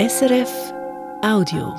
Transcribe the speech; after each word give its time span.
SRF 0.00 0.50
Audio. 1.22 1.72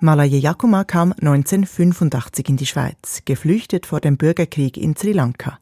Malaye 0.00 0.38
Yakuma 0.38 0.82
kam 0.82 1.12
1985 1.12 2.48
in 2.48 2.56
die 2.56 2.66
Schweiz, 2.66 3.22
geflüchtet 3.24 3.86
vor 3.86 4.00
dem 4.00 4.16
Bürgerkrieg 4.16 4.76
in 4.76 4.96
Sri 4.96 5.12
Lanka. 5.12 5.60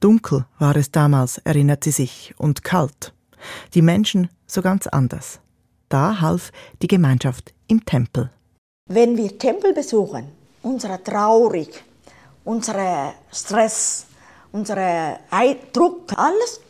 Dunkel 0.00 0.46
war 0.58 0.76
es 0.76 0.92
damals, 0.92 1.36
erinnert 1.44 1.84
sie 1.84 1.90
sich, 1.90 2.34
und 2.38 2.64
kalt. 2.64 3.12
Die 3.74 3.82
Menschen 3.82 4.30
so 4.46 4.62
ganz 4.62 4.86
anders. 4.86 5.40
Da 5.90 6.22
half 6.22 6.50
die 6.80 6.88
Gemeinschaft 6.88 7.52
im 7.68 7.84
Tempel. 7.84 8.30
Wenn 8.88 9.18
wir 9.18 9.36
Tempel 9.36 9.74
besuchen, 9.74 10.28
unsere 10.62 11.04
Traurig, 11.04 11.84
unsere 12.44 13.12
Stress, 13.30 14.06
unsere 14.52 15.18
Druck, 15.74 16.14
alles 16.16 16.60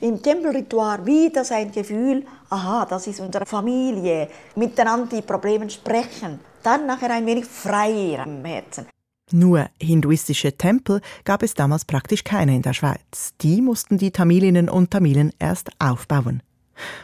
im 0.00 0.22
Tempelritual 0.22 1.04
wieder 1.04 1.44
sein 1.44 1.70
Gefühl, 1.70 2.24
aha, 2.48 2.86
das 2.86 3.06
ist 3.06 3.20
unsere 3.20 3.46
Familie, 3.46 4.28
miteinander 4.56 5.16
die 5.16 5.22
Probleme 5.22 5.68
sprechen, 5.68 6.40
dann 6.62 6.86
nachher 6.86 7.10
ein 7.10 7.26
wenig 7.26 7.44
freier 7.44 8.24
im 8.26 8.44
Herzen. 8.44 8.86
Nur 9.32 9.68
hinduistische 9.80 10.56
Tempel 10.56 11.00
gab 11.24 11.42
es 11.42 11.54
damals 11.54 11.84
praktisch 11.84 12.24
keine 12.24 12.56
in 12.56 12.62
der 12.62 12.72
Schweiz. 12.72 13.32
Die 13.42 13.62
mussten 13.62 13.96
die 13.96 14.10
Tamilinnen 14.10 14.68
und 14.68 14.90
Tamilen 14.90 15.32
erst 15.38 15.70
aufbauen. 15.78 16.42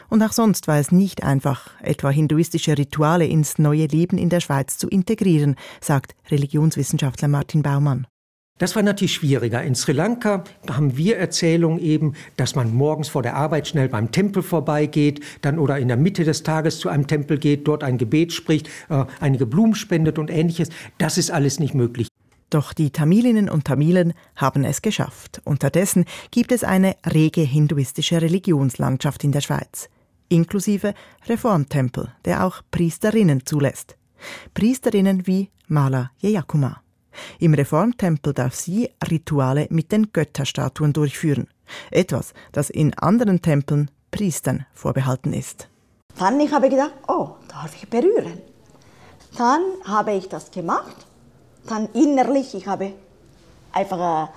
Und 0.09 0.23
auch 0.23 0.33
sonst 0.33 0.67
war 0.67 0.77
es 0.77 0.91
nicht 0.91 1.23
einfach, 1.23 1.69
etwa 1.81 2.09
hinduistische 2.09 2.77
Rituale 2.77 3.27
ins 3.27 3.59
neue 3.59 3.85
Leben 3.85 4.17
in 4.17 4.29
der 4.29 4.39
Schweiz 4.39 4.77
zu 4.77 4.89
integrieren, 4.89 5.55
sagt 5.79 6.15
Religionswissenschaftler 6.29 7.27
Martin 7.27 7.61
Baumann. 7.61 8.07
Das 8.57 8.75
war 8.75 8.81
natürlich 8.81 9.13
schwieriger. 9.13 9.61
In 9.61 9.75
Sri 9.75 9.91
Lanka 9.91 10.43
haben 10.69 10.97
wir 10.97 11.17
Erzählungen 11.17 11.79
eben, 11.79 12.13
dass 12.37 12.55
man 12.55 12.73
morgens 12.73 13.07
vor 13.07 13.21
der 13.21 13.35
Arbeit 13.35 13.67
schnell 13.67 13.87
beim 13.87 14.11
Tempel 14.11 14.41
vorbeigeht, 14.41 15.23
dann 15.41 15.59
oder 15.59 15.77
in 15.77 15.87
der 15.87 15.97
Mitte 15.97 16.23
des 16.23 16.41
Tages 16.41 16.79
zu 16.79 16.89
einem 16.89 17.05
Tempel 17.05 17.37
geht, 17.37 17.67
dort 17.67 17.83
ein 17.83 17.99
Gebet 17.99 18.33
spricht, 18.33 18.67
äh, 18.89 19.05
einige 19.19 19.45
Blumen 19.45 19.75
spendet 19.75 20.17
und 20.17 20.31
ähnliches. 20.31 20.69
Das 20.97 21.19
ist 21.19 21.29
alles 21.29 21.59
nicht 21.59 21.75
möglich. 21.75 22.07
Doch 22.49 22.73
die 22.73 22.91
Tamilinnen 22.91 23.49
und 23.49 23.65
Tamilen 23.65 24.13
haben 24.35 24.63
es 24.63 24.81
geschafft. 24.81 25.41
Unterdessen 25.43 26.05
gibt 26.31 26.51
es 26.51 26.63
eine 26.63 26.95
rege 27.05 27.41
hinduistische 27.41 28.21
Religionslandschaft 28.21 29.23
in 29.23 29.33
der 29.33 29.41
Schweiz, 29.41 29.89
inklusive 30.29 30.93
Reformtempel, 31.27 32.13
der 32.25 32.45
auch 32.45 32.61
Priesterinnen 32.71 33.45
zulässt. 33.45 33.97
Priesterinnen 34.53 35.27
wie 35.27 35.49
Mala 35.67 36.11
Jeyakuma. 36.19 36.81
Im 37.39 37.53
Reformtempel 37.53 38.33
darf 38.33 38.55
sie 38.55 38.89
Rituale 39.09 39.67
mit 39.69 39.91
den 39.91 40.11
Götterstatuen 40.11 40.93
durchführen. 40.93 41.47
Etwas, 41.91 42.33
das 42.51 42.69
in 42.69 42.93
anderen 42.93 43.41
Tempeln 43.41 43.91
Priestern 44.11 44.65
vorbehalten 44.73 45.33
ist. 45.33 45.67
Dann 46.17 46.39
ich 46.39 46.51
habe 46.51 46.69
gedacht, 46.69 46.93
oh, 47.07 47.31
darf 47.47 47.75
ich 47.75 47.87
berühren? 47.89 48.41
Dann 49.37 49.61
habe 49.83 50.13
ich 50.13 50.29
das 50.29 50.51
gemacht. 50.51 51.05
Dann 51.67 51.89
innerlich, 51.93 52.55
ich 52.55 52.65
habe 52.67 52.93
einfach 53.71 54.27
äh, 54.27 54.31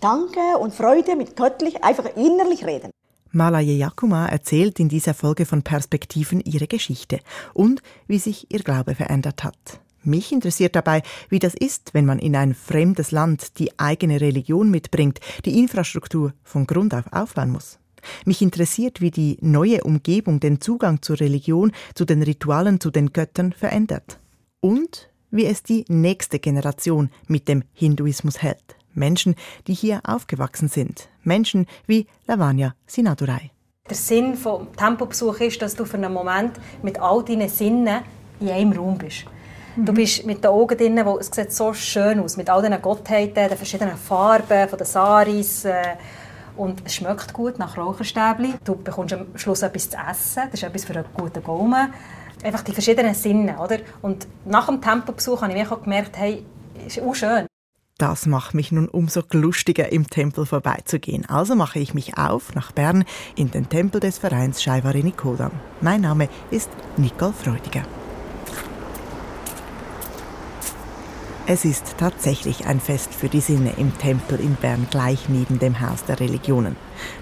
Danke 0.00 0.58
und 0.58 0.74
Freude 0.74 1.16
mit 1.16 1.36
göttlich, 1.36 1.82
einfach 1.84 2.04
innerlich 2.16 2.66
reden. 2.66 2.90
Malaye 3.30 3.76
Yakuma 3.76 4.26
erzählt 4.26 4.78
in 4.78 4.90
dieser 4.90 5.14
Folge 5.14 5.46
von 5.46 5.62
Perspektiven 5.62 6.40
ihre 6.40 6.66
Geschichte 6.66 7.20
und 7.54 7.80
wie 8.06 8.18
sich 8.18 8.50
ihr 8.52 8.58
Glaube 8.58 8.94
verändert 8.94 9.42
hat. 9.42 9.80
Mich 10.04 10.32
interessiert 10.32 10.74
dabei, 10.74 11.02
wie 11.28 11.38
das 11.38 11.54
ist, 11.54 11.94
wenn 11.94 12.06
man 12.06 12.18
in 12.18 12.34
ein 12.34 12.54
fremdes 12.54 13.10
Land 13.10 13.58
die 13.58 13.78
eigene 13.78 14.20
Religion 14.20 14.70
mitbringt, 14.70 15.20
die 15.44 15.58
Infrastruktur 15.58 16.32
von 16.42 16.66
Grund 16.66 16.94
auf 16.94 17.12
aufbauen 17.12 17.50
muss. 17.50 17.78
Mich 18.24 18.42
interessiert, 18.42 19.00
wie 19.00 19.10
die 19.10 19.38
neue 19.40 19.84
Umgebung 19.84 20.40
den 20.40 20.60
Zugang 20.60 21.02
zur 21.02 21.20
Religion, 21.20 21.72
zu 21.94 22.04
den 22.04 22.22
Ritualen, 22.22 22.80
zu 22.80 22.90
den 22.90 23.12
Göttern 23.12 23.52
verändert. 23.52 24.18
Und 24.60 25.08
wie 25.30 25.46
es 25.46 25.62
die 25.62 25.84
nächste 25.88 26.38
Generation 26.38 27.10
mit 27.26 27.48
dem 27.48 27.64
Hinduismus 27.72 28.42
hält. 28.42 28.76
Menschen, 28.94 29.34
die 29.66 29.74
hier 29.74 30.00
aufgewachsen 30.04 30.68
sind. 30.68 31.08
Menschen 31.22 31.66
wie 31.86 32.06
Lavanya 32.26 32.74
Sinadurai. 32.86 33.50
Der 33.88 33.96
Sinn 33.96 34.36
vom 34.36 34.74
Tempobesuch 34.76 35.40
ist, 35.40 35.62
dass 35.62 35.74
du 35.74 35.84
für 35.84 35.96
einen 35.96 36.12
Moment 36.12 36.52
mit 36.82 37.00
all 37.00 37.24
deinen 37.24 37.48
Sinnen 37.48 38.02
in 38.40 38.48
einem 38.48 38.72
Raum 38.72 38.98
bist. 38.98 39.24
Du 39.76 39.92
mhm. 39.92 39.96
bist 39.96 40.26
mit 40.26 40.44
den 40.44 40.50
Augen 40.50 40.76
drin, 40.76 41.00
wo 41.04 41.18
es 41.18 41.30
sieht 41.32 41.52
so 41.52 41.72
schön 41.72 42.20
aus, 42.20 42.36
mit 42.36 42.50
all 42.50 42.62
diesen 42.62 42.82
Gottheiten, 42.82 43.48
den 43.48 43.56
verschiedenen 43.56 43.96
Farben, 43.96 44.68
von 44.68 44.78
den 44.78 44.86
Saris. 44.86 45.64
Äh, 45.64 45.96
und 46.56 46.82
es 46.84 46.96
schmeckt 46.96 47.32
gut 47.32 47.58
nach 47.58 47.78
Raucherstäbli. 47.78 48.54
Du 48.64 48.76
bekommst 48.76 49.14
am 49.14 49.26
Schluss 49.36 49.62
etwas 49.62 49.88
zu 49.88 49.96
essen, 49.96 50.42
das 50.50 50.60
ist 50.60 50.64
etwas 50.64 50.84
für 50.84 50.94
einen 50.94 51.06
guten 51.14 51.42
Gaumen. 51.42 51.92
Einfach 52.44 52.62
die 52.62 52.72
verschiedenen 52.72 53.14
Sinne, 53.14 53.58
oder? 53.58 53.78
Und 54.02 54.26
nach 54.44 54.66
dem 54.66 54.82
Tempobesuch 54.82 55.40
habe 55.40 55.54
ich 55.54 55.66
auch 55.66 55.82
gemerkt, 55.82 56.18
hey, 56.18 56.44
ist 56.86 57.00
auch 57.00 57.14
schön. 57.14 57.46
Das 57.96 58.26
macht 58.26 58.54
mich 58.54 58.72
nun 58.72 58.88
umso 58.88 59.22
lustiger, 59.30 59.92
im 59.92 60.10
Tempel 60.10 60.44
vorbeizugehen. 60.44 61.24
Also 61.28 61.54
mache 61.54 61.78
ich 61.78 61.94
mich 61.94 62.18
auf 62.18 62.54
nach 62.54 62.72
Bern 62.72 63.04
in 63.36 63.50
den 63.50 63.68
Tempel 63.68 64.00
des 64.00 64.18
Vereins 64.18 64.62
Scheiwari 64.62 65.02
Nikodam. 65.02 65.52
Mein 65.80 66.00
Name 66.00 66.28
ist 66.50 66.68
Nicole 66.96 67.32
Freudiger. 67.32 67.84
Es 71.52 71.66
ist 71.66 71.98
tatsächlich 71.98 72.64
ein 72.64 72.80
Fest 72.80 73.12
für 73.12 73.28
die 73.28 73.42
Sinne 73.42 73.74
im 73.76 73.98
Tempel 73.98 74.40
in 74.40 74.54
Bern 74.54 74.86
gleich 74.90 75.28
neben 75.28 75.58
dem 75.58 75.82
Haus 75.82 76.02
der 76.02 76.18
Religionen. 76.18 76.76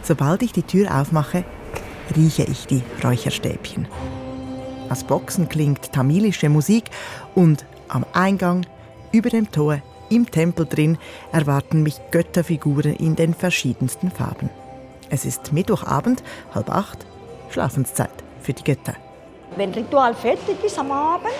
Sobald 0.05 0.45
ich 0.45 0.53
die 0.53 0.63
Tür 0.63 1.01
aufmache, 1.01 1.45
rieche 2.15 2.45
ich 2.45 2.69
die 2.69 2.85
Räucherstäbchen. 3.03 3.89
Aus 4.89 5.03
Boxen 5.03 5.49
klingt 5.49 5.91
tamilische 5.91 6.49
Musik 6.49 6.85
und 7.35 7.65
am 7.89 8.07
Eingang, 8.13 8.67
über 9.11 9.31
dem 9.31 9.51
Tor, 9.51 9.83
im 10.11 10.31
Tempel 10.31 10.65
drin 10.65 10.97
erwarten 11.33 11.83
mich 11.83 12.01
Götterfiguren 12.13 12.95
in 12.95 13.17
den 13.17 13.35
verschiedensten 13.35 14.13
Farben. 14.13 14.49
Es 15.09 15.25
ist 15.25 15.53
Mittwochabend, 15.53 16.23
halb 16.55 16.71
acht, 16.71 17.05
Schlafenszeit 17.49 18.23
für 18.41 18.53
die 18.53 18.63
Götter. 18.63 18.95
Wenn 19.57 19.75
Ritual 19.75 20.15
fertig 20.15 20.63
ist 20.63 20.79
am 20.79 20.93
Abend, 20.93 21.35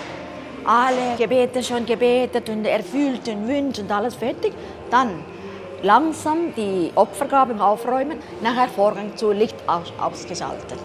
alle 0.65 1.15
Gebete 1.17 1.63
schon 1.63 1.85
gebetet 1.85 2.49
und 2.49 2.65
erfüllt 2.65 3.27
und 3.27 3.47
Wünsche 3.47 3.81
und 3.81 3.91
alles 3.91 4.15
fertig, 4.15 4.53
dann 4.89 5.23
langsam 5.83 6.53
die 6.55 6.91
Opfergaben 6.95 7.59
aufräumen, 7.59 8.19
nachher 8.41 8.69
Vorgang 8.69 9.15
zu 9.15 9.31
Licht 9.31 9.55
aus, 9.67 9.91
ausgeschaltet. 9.99 10.77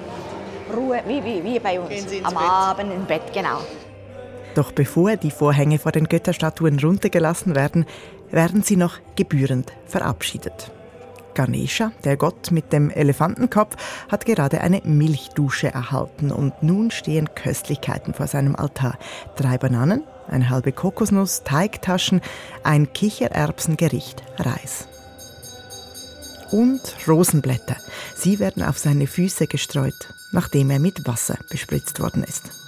Ruhe, 0.75 1.01
wie, 1.07 1.23
wie, 1.23 1.45
wie 1.45 1.59
bei 1.59 1.79
uns, 1.79 2.07
am 2.23 2.35
Bett. 2.35 2.43
Abend 2.49 2.93
im 2.93 3.05
Bett, 3.05 3.33
genau. 3.33 3.59
Doch 4.55 4.73
bevor 4.73 5.17
die 5.17 5.31
Vorhänge 5.31 5.79
vor 5.79 5.93
den 5.93 6.09
Götterstatuen 6.09 6.79
runtergelassen 6.81 7.55
werden, 7.55 7.87
werden 8.31 8.63
sie 8.63 8.77
noch 8.77 8.99
gebührend 9.15 9.73
verabschiedet. 9.87 10.71
Ganesha, 11.37 11.93
der 12.03 12.17
Gott 12.17 12.51
mit 12.51 12.73
dem 12.73 12.91
Elefantenkopf, 12.91 13.77
hat 14.11 14.27
gerade 14.27 14.63
eine 14.63 14.81
Milchdusche 14.85 15.69
erhalten 15.73 16.33
und 16.33 16.63
nun 16.63 16.91
stehen 16.91 17.33
Köstlichkeiten 17.37 18.15
vor 18.15 18.27
seinem 18.27 18.57
Altar. 18.57 18.99
Drei 19.37 19.59
Bananen, 19.59 20.03
eine 20.27 20.51
halbe 20.51 20.73
Kokosnuss, 20.73 21.45
Teigtaschen, 21.45 22.21
ein 22.65 22.93
Kichererbsengericht, 22.93 24.25
Reis. 24.39 24.89
Und 26.51 26.81
Rosenblätter. 27.07 27.77
Sie 28.17 28.39
werden 28.39 28.63
auf 28.63 28.79
seine 28.79 29.07
Füße 29.07 29.47
gestreut, 29.47 30.15
nachdem 30.33 30.71
er 30.71 30.79
mit 30.79 31.07
Wasser 31.07 31.37
bespritzt 31.51 32.01
worden 32.01 32.25
ist. 32.25 32.66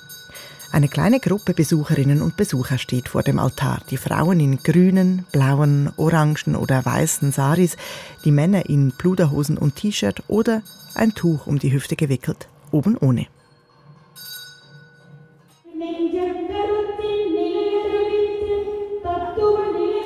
Eine 0.71 0.89
kleine 0.89 1.19
Gruppe 1.19 1.55
Besucherinnen 1.55 2.21
und 2.21 2.37
Besucher 2.37 2.77
steht 2.77 3.09
vor 3.09 3.23
dem 3.23 3.39
Altar. 3.39 3.81
Die 3.91 3.97
Frauen 3.97 4.39
in 4.39 4.59
grünen, 4.59 5.25
blauen, 5.33 5.91
orangen 5.97 6.57
oder 6.57 6.85
weißen 6.85 7.33
Saris, 7.33 7.77
die 8.25 8.31
Männer 8.31 8.69
in 8.69 8.93
Pluderhosen 8.93 9.57
und 9.57 9.77
T-Shirt 9.77 10.23
oder 10.29 10.63
ein 10.95 11.15
Tuch 11.15 11.47
um 11.47 11.59
die 11.59 11.73
Hüfte 11.73 11.97
gewickelt, 11.97 12.49
oben 12.71 12.97
ohne. 12.99 13.27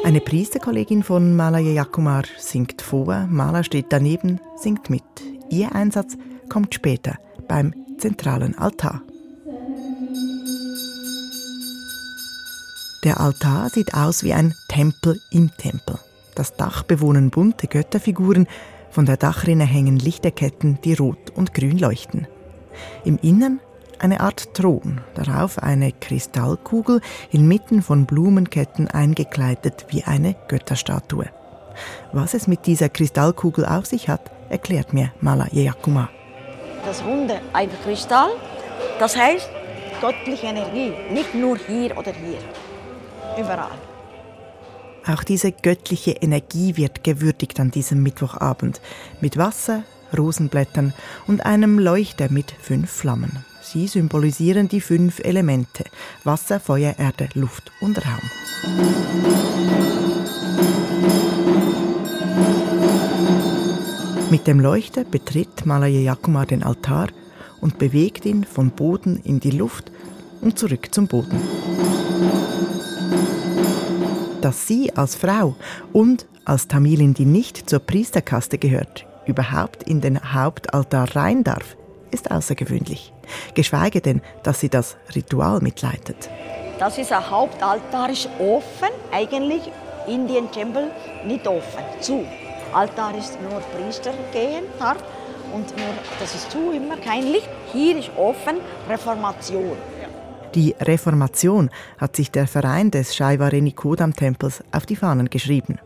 Eine 0.04 0.20
Priesterkollegin 0.20 1.02
von 1.02 1.36
Malaya 1.36 1.70
Yakumar 1.70 2.24
singt 2.38 2.82
vor, 2.82 3.26
Mala 3.30 3.64
steht 3.64 3.86
daneben, 3.90 4.40
singt 4.56 4.90
mit. 4.90 5.04
Ihr 5.48 5.74
Einsatz 5.74 6.16
kommt 6.48 6.74
später 6.74 7.18
beim 7.48 7.74
zentralen 7.98 8.56
Altar. 8.56 9.02
Der 13.04 13.18
Altar 13.18 13.68
sieht 13.68 13.94
aus 13.94 14.22
wie 14.22 14.32
ein 14.32 14.54
Tempel 14.68 15.20
im 15.30 15.50
Tempel. 15.56 15.98
Das 16.36 16.54
Dach 16.56 16.84
bewohnen 16.84 17.30
bunte 17.30 17.66
Götterfiguren, 17.66 18.46
von 18.90 19.06
der 19.06 19.16
Dachrinne 19.16 19.64
hängen 19.64 19.98
Lichterketten, 19.98 20.78
die 20.84 20.94
rot 20.94 21.30
und 21.34 21.52
grün 21.52 21.78
leuchten. 21.78 22.28
Im 23.04 23.18
Innern 23.20 23.58
eine 23.98 24.20
Art 24.20 24.54
Thron, 24.54 25.00
darauf 25.14 25.58
eine 25.58 25.92
Kristallkugel, 25.92 27.00
inmitten 27.30 27.82
von 27.82 28.06
Blumenketten 28.06 28.88
eingekleidet 28.88 29.86
wie 29.88 30.04
eine 30.04 30.36
Götterstatue. 30.48 31.26
Was 32.12 32.34
es 32.34 32.46
mit 32.46 32.66
dieser 32.66 32.88
Kristallkugel 32.88 33.64
auf 33.64 33.86
sich 33.86 34.08
hat, 34.08 34.30
erklärt 34.48 34.92
mir 34.92 35.12
Mala 35.20 35.48
Yakuma. 35.50 36.08
das 36.84 37.02
Runde 37.04 37.40
ein 37.52 37.70
Kristall. 37.84 38.30
Das 38.98 39.16
heißt 39.16 39.48
göttliche 40.00 40.46
Energie, 40.46 40.92
nicht 41.12 41.34
nur 41.34 41.56
hier 41.56 41.96
oder 41.96 42.12
hier, 42.12 42.38
überall. 43.38 43.78
Auch 45.06 45.24
diese 45.24 45.50
göttliche 45.50 46.12
Energie 46.12 46.76
wird 46.76 47.02
gewürdigt 47.02 47.58
an 47.58 47.70
diesem 47.70 48.02
Mittwochabend 48.02 48.80
mit 49.20 49.36
Wasser, 49.36 49.82
Rosenblättern 50.16 50.94
und 51.26 51.44
einem 51.44 51.78
Leuchter 51.78 52.30
mit 52.30 52.52
fünf 52.52 52.90
Flammen. 52.90 53.44
Sie 53.62 53.86
symbolisieren 53.88 54.68
die 54.68 54.80
fünf 54.80 55.18
Elemente 55.20 55.84
Wasser, 56.24 56.60
Feuer, 56.60 56.94
Erde, 56.98 57.28
Luft 57.34 57.72
und 57.80 57.98
Raum. 57.98 58.30
Mit 64.30 64.46
dem 64.46 64.60
Leuchter 64.60 65.04
betritt 65.04 65.66
Malaye 65.66 66.02
Yakuma 66.02 66.46
den 66.46 66.62
Altar 66.62 67.08
und 67.60 67.78
bewegt 67.78 68.24
ihn 68.24 68.44
von 68.44 68.70
Boden 68.70 69.20
in 69.24 69.40
die 69.40 69.50
Luft 69.50 69.90
und 70.40 70.58
zurück 70.58 70.88
zum 70.92 71.06
Boden 71.06 71.40
dass 74.42 74.66
sie 74.66 74.94
als 74.96 75.14
Frau 75.14 75.54
und 75.92 76.26
als 76.44 76.68
Tamilin, 76.68 77.14
die 77.14 77.24
nicht 77.24 77.70
zur 77.70 77.78
Priesterkaste 77.78 78.58
gehört, 78.58 79.06
überhaupt 79.26 79.84
in 79.84 80.00
den 80.00 80.34
Hauptaltar 80.34 81.14
rein 81.16 81.44
darf, 81.44 81.76
ist 82.10 82.30
außergewöhnlich. 82.30 83.12
Geschweige 83.54 84.00
denn, 84.00 84.20
dass 84.42 84.60
sie 84.60 84.68
das 84.68 84.96
Ritual 85.14 85.60
mitleitet. 85.60 86.28
Das 86.78 86.98
ist 86.98 87.12
ein 87.12 87.30
Hauptaltar, 87.30 88.10
ist 88.10 88.28
offen, 88.38 88.88
eigentlich 89.12 89.62
Indian 90.06 90.50
Temple 90.50 90.90
nicht 91.24 91.46
offen, 91.46 91.84
zu. 92.00 92.24
Altar 92.72 93.16
ist 93.16 93.38
nur 93.40 93.60
Priester 93.60 94.12
gehen 94.32 94.64
darf 94.78 94.96
und 95.54 95.76
nur, 95.76 95.94
das 96.18 96.34
ist 96.34 96.50
zu 96.50 96.72
immer, 96.72 96.96
kein 96.96 97.24
Licht. 97.24 97.48
Hier 97.72 97.98
ist 97.98 98.10
offen, 98.16 98.56
Reformation. 98.88 99.76
Die 100.54 100.74
Reformation 100.78 101.70
hat 101.96 102.16
sich 102.16 102.30
der 102.30 102.46
Verein 102.46 102.90
des 102.90 103.16
Shaivareni 103.16 103.72
Kodam-Tempels 103.72 104.62
auf 104.70 104.84
die 104.84 104.96
Fahnen 104.96 105.30
geschrieben. 105.30 105.78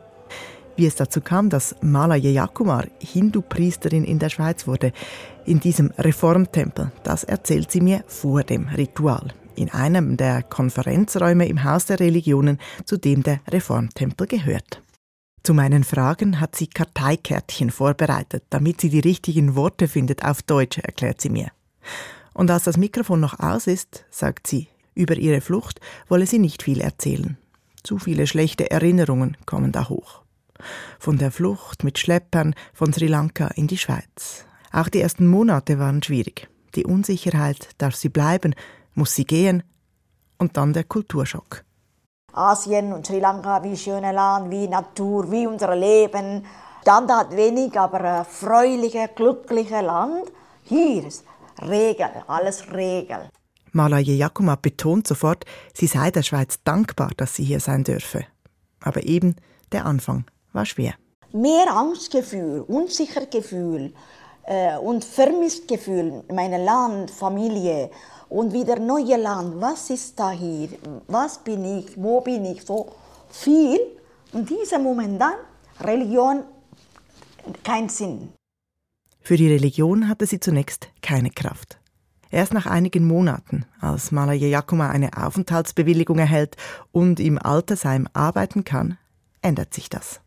Wie 0.74 0.86
es 0.86 0.96
dazu 0.96 1.20
kam, 1.20 1.50
dass 1.50 1.76
Malaya 1.80 2.30
Yakumar 2.30 2.86
Hindu-Priesterin 2.98 4.04
in 4.04 4.18
der 4.18 4.28
Schweiz 4.28 4.66
wurde, 4.66 4.92
in 5.44 5.60
diesem 5.60 5.92
Reformtempel, 5.96 6.90
das 7.04 7.22
erzählt 7.22 7.70
sie 7.70 7.80
mir 7.80 8.02
vor 8.08 8.42
dem 8.42 8.66
Ritual, 8.68 9.32
in 9.54 9.70
einem 9.70 10.16
der 10.16 10.42
Konferenzräume 10.42 11.46
im 11.46 11.62
Haus 11.62 11.86
der 11.86 12.00
Religionen, 12.00 12.58
zu 12.84 12.96
dem 12.96 13.22
der 13.22 13.40
Reformtempel 13.48 14.26
gehört. 14.26 14.82
Zu 15.44 15.54
meinen 15.54 15.84
Fragen 15.84 16.40
hat 16.40 16.56
sie 16.56 16.66
Karteikärtchen 16.66 17.70
vorbereitet, 17.70 18.42
damit 18.50 18.80
sie 18.80 18.90
die 18.90 18.98
richtigen 18.98 19.54
Worte 19.54 19.86
findet 19.86 20.24
auf 20.24 20.42
Deutsch, 20.42 20.78
erklärt 20.78 21.20
sie 21.20 21.30
mir. 21.30 21.52
Und 22.36 22.50
als 22.50 22.64
das 22.64 22.76
Mikrofon 22.76 23.18
noch 23.18 23.40
aus 23.40 23.66
ist, 23.66 24.04
sagt 24.10 24.46
sie, 24.46 24.68
über 24.94 25.16
ihre 25.16 25.40
Flucht 25.40 25.80
wolle 26.06 26.26
sie 26.26 26.38
nicht 26.38 26.62
viel 26.62 26.82
erzählen. 26.82 27.38
Zu 27.82 27.98
viele 27.98 28.26
schlechte 28.26 28.70
Erinnerungen 28.70 29.38
kommen 29.46 29.72
da 29.72 29.88
hoch. 29.88 30.20
Von 30.98 31.16
der 31.16 31.30
Flucht 31.30 31.82
mit 31.82 31.98
Schleppern 31.98 32.54
von 32.74 32.92
Sri 32.92 33.06
Lanka 33.06 33.46
in 33.54 33.68
die 33.68 33.78
Schweiz. 33.78 34.44
Auch 34.70 34.90
die 34.90 35.00
ersten 35.00 35.26
Monate 35.26 35.78
waren 35.78 36.02
schwierig. 36.02 36.48
Die 36.74 36.84
Unsicherheit, 36.84 37.70
darf 37.78 37.94
sie 37.94 38.10
bleiben, 38.10 38.54
muss 38.92 39.14
sie 39.14 39.24
gehen 39.24 39.62
und 40.36 40.58
dann 40.58 40.74
der 40.74 40.84
Kulturschock. 40.84 41.64
Asien 42.34 42.92
und 42.92 43.06
Sri 43.06 43.18
Lanka, 43.18 43.64
wie 43.64 43.78
schöne 43.78 44.12
Land, 44.12 44.50
wie 44.50 44.68
Natur, 44.68 45.30
wie 45.30 45.46
unser 45.46 45.74
Leben. 45.74 46.44
Standard 46.82 47.34
wenig, 47.34 47.80
aber 47.80 48.00
erfreuliche, 48.00 49.08
glückliche 49.14 49.80
Land. 49.80 50.30
Hier 50.64 51.06
ist 51.06 51.24
Regel, 51.62 52.10
alles 52.26 52.70
Regel. 52.72 53.30
Malaye 53.72 54.16
Jakuma 54.16 54.56
betont 54.56 55.06
sofort, 55.06 55.44
sie 55.74 55.86
sei 55.86 56.10
der 56.10 56.22
Schweiz 56.22 56.58
dankbar, 56.64 57.10
dass 57.16 57.34
sie 57.34 57.44
hier 57.44 57.60
sein 57.60 57.84
dürfe. 57.84 58.24
Aber 58.80 59.02
eben, 59.04 59.36
der 59.72 59.84
Anfang 59.84 60.24
war 60.52 60.64
schwer. 60.64 60.94
Mehr 61.32 61.70
Angstgefühl, 61.70 62.64
Unsichergefühl 62.66 63.92
äh, 64.44 64.76
und 64.78 65.04
Vermisstgefühl, 65.04 66.24
meine 66.32 66.64
Land, 66.64 67.10
Familie 67.10 67.90
und 68.28 68.52
wieder 68.52 68.78
neue 68.78 69.16
Land. 69.16 69.60
Was 69.60 69.90
ist 69.90 70.18
da 70.18 70.30
hier? 70.30 70.70
Was 71.08 71.38
bin 71.38 71.64
ich? 71.78 71.92
Wo 71.96 72.20
bin 72.20 72.44
ich? 72.44 72.64
So 72.64 72.92
viel. 73.28 73.78
Und 74.32 74.48
dieser 74.48 74.78
Moment 74.78 75.20
dann, 75.20 75.34
Religion, 75.80 76.44
kein 77.62 77.88
Sinn. 77.88 78.32
Für 79.26 79.36
die 79.36 79.52
Religion 79.52 80.08
hatte 80.08 80.24
sie 80.24 80.38
zunächst 80.38 80.86
keine 81.02 81.30
Kraft. 81.30 81.80
Erst 82.30 82.54
nach 82.54 82.66
einigen 82.66 83.04
Monaten, 83.08 83.66
als 83.80 84.12
Malaya 84.12 84.46
Yakuma 84.46 84.90
eine 84.90 85.10
Aufenthaltsbewilligung 85.16 86.20
erhält 86.20 86.56
und 86.92 87.18
im 87.18 87.36
Altersheim 87.36 88.06
arbeiten 88.12 88.62
kann, 88.62 88.98
ändert 89.42 89.74
sich 89.74 89.90
das. 89.90 90.20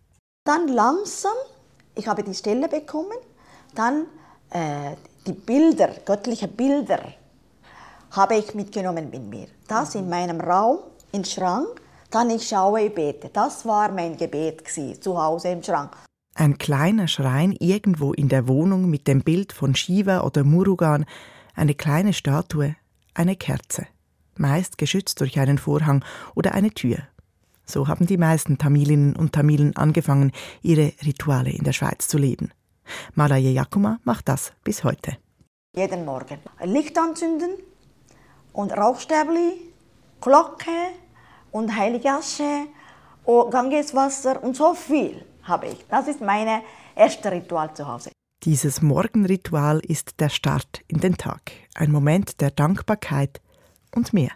Dann 0.43 0.67
langsam, 0.67 1.31
ich 1.95 2.09
habe 2.09 2.23
die 2.23 2.33
Stelle 2.33 2.67
bekommen, 2.67 3.17
dann 3.73 4.05
äh, 4.49 4.97
die 5.25 5.31
Bilder, 5.31 5.91
göttliche 6.03 6.49
Bilder, 6.49 6.99
habe 8.11 8.35
ich 8.35 8.53
mitgenommen 8.53 9.09
mit 9.09 9.23
mir. 9.23 9.47
Das 9.69 9.95
in 9.95 10.09
meinem 10.09 10.41
Raum, 10.41 10.79
im 11.13 11.23
Schrank, 11.23 11.69
dann 12.11 12.29
ich 12.31 12.49
schaue, 12.49 12.81
ich 12.81 12.93
bete. 12.93 13.29
Das 13.31 13.65
war 13.65 13.93
mein 13.93 14.17
Gebet 14.17 14.67
zu 15.01 15.17
Hause 15.17 15.47
im 15.47 15.63
Schrank. 15.63 15.91
Ein 16.39 16.57
kleiner 16.57 17.09
Schrein 17.09 17.51
irgendwo 17.51 18.13
in 18.13 18.29
der 18.29 18.47
Wohnung 18.47 18.89
mit 18.89 19.09
dem 19.09 19.23
Bild 19.23 19.51
von 19.51 19.75
Shiva 19.75 20.21
oder 20.21 20.45
Murugan, 20.45 21.05
eine 21.53 21.75
kleine 21.75 22.13
Statue, 22.13 22.77
eine 23.13 23.35
Kerze, 23.35 23.87
meist 24.37 24.77
geschützt 24.77 25.19
durch 25.19 25.37
einen 25.37 25.57
Vorhang 25.57 26.01
oder 26.35 26.53
eine 26.53 26.69
Tür. 26.69 26.99
So 27.65 27.89
haben 27.89 28.07
die 28.07 28.15
meisten 28.15 28.57
Tamilinnen 28.57 29.17
und 29.17 29.33
Tamilen 29.33 29.75
angefangen, 29.75 30.31
ihre 30.61 30.93
Rituale 31.05 31.49
in 31.49 31.65
der 31.65 31.73
Schweiz 31.73 32.07
zu 32.07 32.17
leben. 32.17 32.51
Malaye 33.15 33.51
Yakuma 33.51 33.99
macht 34.05 34.29
das 34.29 34.53
bis 34.63 34.85
heute. 34.85 35.17
Jeden 35.75 36.05
Morgen 36.05 36.39
Licht 36.63 36.97
anzünden 36.97 37.51
und 38.53 38.71
Rauchstäbli, 38.71 39.73
Glocke 40.21 40.93
und 41.51 41.75
Heilige 41.75 42.11
Asche, 42.11 42.67
Gangeswasser 43.25 44.41
und 44.41 44.55
so 44.55 44.73
viel 44.73 45.25
habe 45.49 45.67
ich. 45.67 45.85
Das 45.89 46.07
ist 46.07 46.21
mein 46.21 46.61
erstes 46.95 47.31
Ritual 47.31 47.73
zu 47.73 47.87
Hause. 47.87 48.11
Dieses 48.43 48.81
Morgenritual 48.81 49.79
ist 49.79 50.21
der 50.21 50.29
Start 50.29 50.81
in 50.87 51.01
den 51.01 51.17
Tag, 51.17 51.51
ein 51.75 51.91
Moment 51.91 52.39
der 52.39 52.51
Dankbarkeit 52.51 53.41
und 53.93 54.13
mehr. 54.13 54.31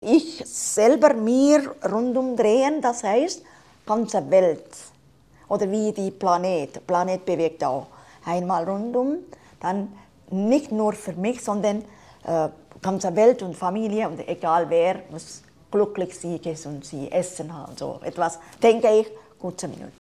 Ich 0.00 0.42
selber 0.46 1.12
mir 1.12 1.74
rundum 1.92 2.34
drehen, 2.34 2.80
das 2.80 3.04
heißt, 3.04 3.42
ganze 3.84 4.30
Welt 4.30 4.64
oder 5.48 5.70
wie 5.70 5.92
die 5.92 6.10
Planet, 6.10 6.86
Planet 6.86 7.26
bewegt 7.26 7.62
auch 7.62 7.88
einmal 8.24 8.64
rundum, 8.64 9.18
dann 9.60 9.92
nicht 10.30 10.72
nur 10.72 10.94
für 10.94 11.12
mich, 11.12 11.42
sondern 11.44 11.84
äh, 12.24 12.48
ganze 12.80 13.14
Welt 13.14 13.42
und 13.42 13.54
Familie 13.54 14.08
und 14.08 14.26
egal 14.26 14.68
wer 14.70 15.02
muss 15.10 15.42
glücklich 15.70 16.18
sein 16.18 16.40
und 16.64 16.84
sie 16.84 17.10
essen 17.12 17.52
haben, 17.52 17.76
so 17.76 18.00
etwas, 18.02 18.38
denke 18.62 18.88
ich, 19.00 19.06
kurze 19.38 19.68
Minute. 19.68 20.01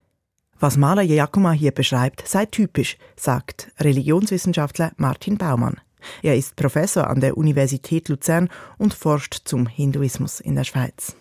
Was 0.66 0.78
Maler 0.78 1.04
Jakuma 1.04 1.52
hier 1.52 1.72
beschreibt, 1.72 2.28
sei 2.28 2.48
typisch, 2.48 2.98
sagt 3.16 3.72
Religionswissenschaftler 3.80 4.94
Martin 4.98 5.38
Baumann. 5.38 5.80
Er 6.24 6.36
ist 6.36 6.56
Professor 6.56 7.06
an 7.06 7.20
der 7.20 7.38
Universität 7.38 8.10
Luzern 8.10 8.50
und 8.80 8.96
forscht 8.96 9.42
zum 9.46 9.68
Hinduismus 9.68 10.40
in 10.40 10.56
der 10.56 10.64
Schweiz. 10.64 11.16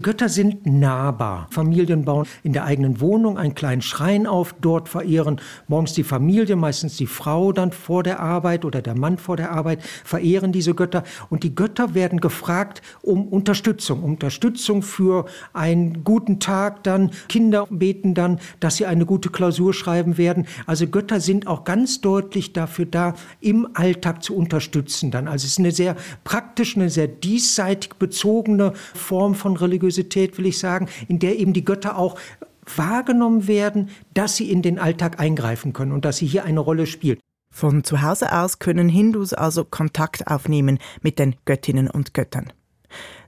Götter 0.00 0.28
sind 0.28 0.64
nahbar. 0.64 1.48
Familien 1.50 2.04
bauen 2.04 2.24
in 2.44 2.52
der 2.52 2.64
eigenen 2.64 3.00
Wohnung 3.00 3.36
einen 3.36 3.56
kleinen 3.56 3.82
Schrein 3.82 4.28
auf, 4.28 4.54
dort 4.60 4.88
verehren 4.88 5.40
morgens 5.66 5.92
die 5.92 6.04
Familie, 6.04 6.54
meistens 6.54 6.96
die 6.96 7.08
Frau 7.08 7.50
dann 7.50 7.72
vor 7.72 8.04
der 8.04 8.20
Arbeit 8.20 8.64
oder 8.64 8.80
der 8.80 8.96
Mann 8.96 9.18
vor 9.18 9.36
der 9.36 9.50
Arbeit, 9.50 9.82
verehren 9.82 10.52
diese 10.52 10.72
Götter. 10.72 11.02
Und 11.30 11.42
die 11.42 11.52
Götter 11.52 11.94
werden 11.94 12.20
gefragt 12.20 12.80
um 13.02 13.26
Unterstützung, 13.26 14.04
Unterstützung 14.04 14.82
für 14.82 15.24
einen 15.52 16.04
guten 16.04 16.38
Tag 16.38 16.84
dann. 16.84 17.10
Kinder 17.28 17.66
beten 17.68 18.14
dann, 18.14 18.38
dass 18.60 18.76
sie 18.76 18.86
eine 18.86 19.04
gute 19.04 19.30
Klausur 19.30 19.74
schreiben 19.74 20.16
werden. 20.16 20.46
Also 20.66 20.86
Götter 20.86 21.18
sind 21.18 21.48
auch 21.48 21.64
ganz 21.64 22.00
deutlich 22.00 22.52
dafür 22.52 22.86
da, 22.86 23.14
im 23.40 23.66
Alltag 23.74 24.22
zu 24.22 24.36
unterstützen 24.36 25.10
dann. 25.10 25.26
Also 25.26 25.46
es 25.46 25.54
ist 25.54 25.58
eine 25.58 25.72
sehr 25.72 25.96
praktische, 26.22 26.78
eine 26.78 26.88
sehr 26.88 27.08
diesseitig 27.08 27.94
bezogene 27.94 28.74
Form 28.94 29.34
von 29.34 29.56
Religion 29.56 29.87
Religiosität, 29.88 30.38
will 30.38 30.46
ich 30.46 30.58
sagen, 30.58 30.88
in 31.08 31.18
der 31.18 31.38
eben 31.38 31.52
die 31.52 31.64
Götter 31.64 31.98
auch 31.98 32.18
wahrgenommen 32.76 33.48
werden, 33.48 33.88
dass 34.12 34.36
sie 34.36 34.50
in 34.50 34.60
den 34.62 34.78
Alltag 34.78 35.18
eingreifen 35.18 35.72
können 35.72 35.92
und 35.92 36.04
dass 36.04 36.18
sie 36.18 36.26
hier 36.26 36.44
eine 36.44 36.60
Rolle 36.60 36.86
spielt. 36.86 37.20
Von 37.50 37.82
zu 37.82 38.02
Hause 38.02 38.32
aus 38.32 38.58
können 38.58 38.90
Hindus 38.90 39.32
also 39.32 39.64
Kontakt 39.64 40.26
aufnehmen 40.26 40.78
mit 41.00 41.18
den 41.18 41.34
Göttinnen 41.46 41.88
und 41.88 42.12
Göttern. 42.12 42.52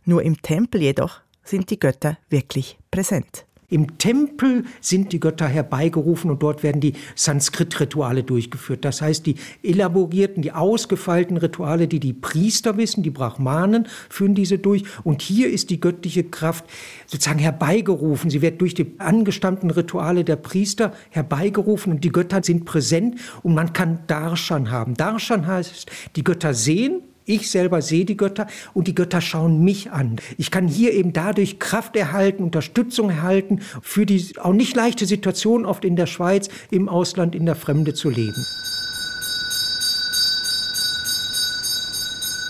Nur 0.05 0.23
im 0.23 0.43
Tempel 0.43 0.83
jedoch 0.83 1.23
sind 1.43 1.71
die 1.71 1.81
Götter 1.81 2.19
wirklich 2.29 2.79
präsent. 2.91 3.47
Im 3.71 3.99
Tempel 3.99 4.65
sind 4.81 5.13
die 5.13 5.21
Götter 5.21 5.47
herbeigerufen 5.47 6.31
und 6.31 6.43
dort 6.43 6.63
werden 6.65 6.81
die 6.81 6.95
Sanskrit-Rituale 7.15 8.25
durchgeführt. 8.25 8.85
Das 8.85 9.01
heißt, 9.01 9.25
die 9.27 9.37
elaborierten, 9.63 10.43
die 10.43 10.53
ausgefeilten 10.53 11.37
Rituale, 11.37 11.87
die 11.87 12.01
die 12.01 12.13
Priester 12.13 12.77
wissen, 12.77 13.05
die 13.05 13.11
Brahmanen 13.11 13.87
führen 14.09 14.35
diese 14.35 14.59
durch. 14.59 14.83
Und 15.05 15.23
hier 15.23 15.51
ist 15.51 15.71
die 15.71 15.81
göttliche 15.81 16.25
Kraft 16.25 16.65
sozusagen 17.07 17.39
herbeigerufen. 17.39 18.29
Sie 18.29 18.43
wird 18.43 18.61
durch 18.61 18.75
die 18.75 18.95
angestammten 18.99 19.71
Rituale 19.71 20.25
der 20.25 20.37
Priester 20.37 20.93
herbeigerufen 21.11 21.93
und 21.93 22.05
die 22.05 22.11
Götter 22.11 22.43
sind 22.43 22.65
präsent 22.65 23.21
und 23.43 23.55
man 23.55 23.73
kann 23.73 24.01
Darshan 24.09 24.71
haben. 24.71 24.95
Darshan 24.95 25.47
heißt, 25.47 25.91
die 26.17 26.25
Götter 26.25 26.55
sehen, 26.55 27.03
ich 27.31 27.51
selber 27.51 27.83
sehe 27.83 28.05
die 28.05 28.17
Götter 28.17 28.47
und 28.75 28.89
die 28.89 28.95
Götter 28.95 29.21
schauen 29.21 29.63
mich 29.63 29.91
an. 29.91 30.17
Ich 30.37 30.51
kann 30.51 30.69
hier 30.69 30.93
eben 30.93 31.13
dadurch 31.13 31.59
Kraft 31.59 31.97
erhalten, 31.97 32.43
Unterstützung 32.43 33.11
erhalten 33.11 33.61
für 33.83 34.07
die 34.07 34.33
auch 34.39 34.53
nicht 34.53 34.77
leichte 34.77 35.07
Situation 35.07 35.65
oft 35.65 35.85
in 35.85 35.97
der 35.97 36.07
Schweiz, 36.07 36.49
im 36.71 36.89
Ausland, 36.89 37.35
in 37.35 37.47
der 37.47 37.57
Fremde 37.57 37.95
zu 37.95 38.11
leben. 38.11 38.45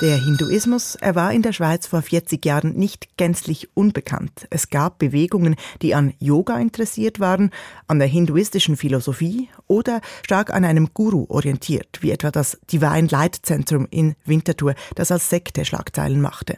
Der 0.01 0.17
Hinduismus, 0.17 0.95
er 0.95 1.15
war 1.15 1.31
in 1.31 1.43
der 1.43 1.53
Schweiz 1.53 1.87
vor 1.87 2.01
40 2.01 2.43
Jahren 2.47 2.73
nicht 2.73 3.19
gänzlich 3.19 3.69
unbekannt. 3.75 4.47
Es 4.49 4.71
gab 4.71 4.99
Bewegungen, 4.99 5.57
die 5.83 5.95
an 5.95 6.15
Yoga 6.19 6.59
interessiert 6.59 7.21
waren, 7.21 7.51
an 7.87 7.99
der 7.99 8.09
hinduistischen 8.09 8.79
Philosophie 8.79 9.51
oder 9.67 10.01
stark 10.25 10.55
an 10.55 10.65
einem 10.65 10.89
Guru 10.95 11.27
orientiert, 11.29 11.99
wie 12.01 12.13
etwa 12.13 12.31
das 12.31 12.59
Divine 12.73 13.09
Light 13.09 13.41
Zentrum 13.43 13.87
in 13.91 14.15
Winterthur, 14.25 14.75
das 14.95 15.13
als 15.13 15.29
Sekte 15.29 15.67
Schlagzeilen 15.67 16.23
machte. 16.23 16.57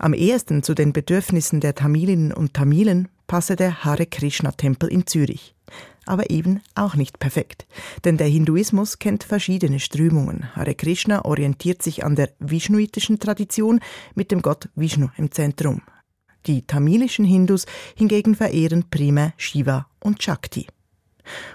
Am 0.00 0.12
ehesten 0.12 0.64
zu 0.64 0.74
den 0.74 0.92
Bedürfnissen 0.92 1.60
der 1.60 1.76
Tamilinnen 1.76 2.32
und 2.32 2.54
Tamilen 2.54 3.06
passe 3.28 3.54
der 3.54 3.84
Hare 3.84 4.06
Krishna 4.06 4.50
Tempel 4.50 4.88
in 4.88 5.06
Zürich 5.06 5.54
aber 6.06 6.30
eben 6.30 6.60
auch 6.74 6.94
nicht 6.94 7.18
perfekt. 7.18 7.66
Denn 8.04 8.16
der 8.16 8.26
Hinduismus 8.26 8.98
kennt 8.98 9.24
verschiedene 9.24 9.80
Strömungen. 9.80 10.54
Hare 10.54 10.74
Krishna 10.74 11.24
orientiert 11.24 11.82
sich 11.82 12.04
an 12.04 12.16
der 12.16 12.30
vishnuitischen 12.38 13.18
Tradition 13.18 13.80
mit 14.14 14.30
dem 14.30 14.42
Gott 14.42 14.68
Vishnu 14.74 15.08
im 15.16 15.30
Zentrum. 15.30 15.82
Die 16.46 16.66
tamilischen 16.66 17.24
Hindus 17.24 17.66
hingegen 17.96 18.34
verehren 18.34 18.84
primär 18.90 19.32
Shiva 19.36 19.86
und 20.00 20.22
Shakti. 20.22 20.66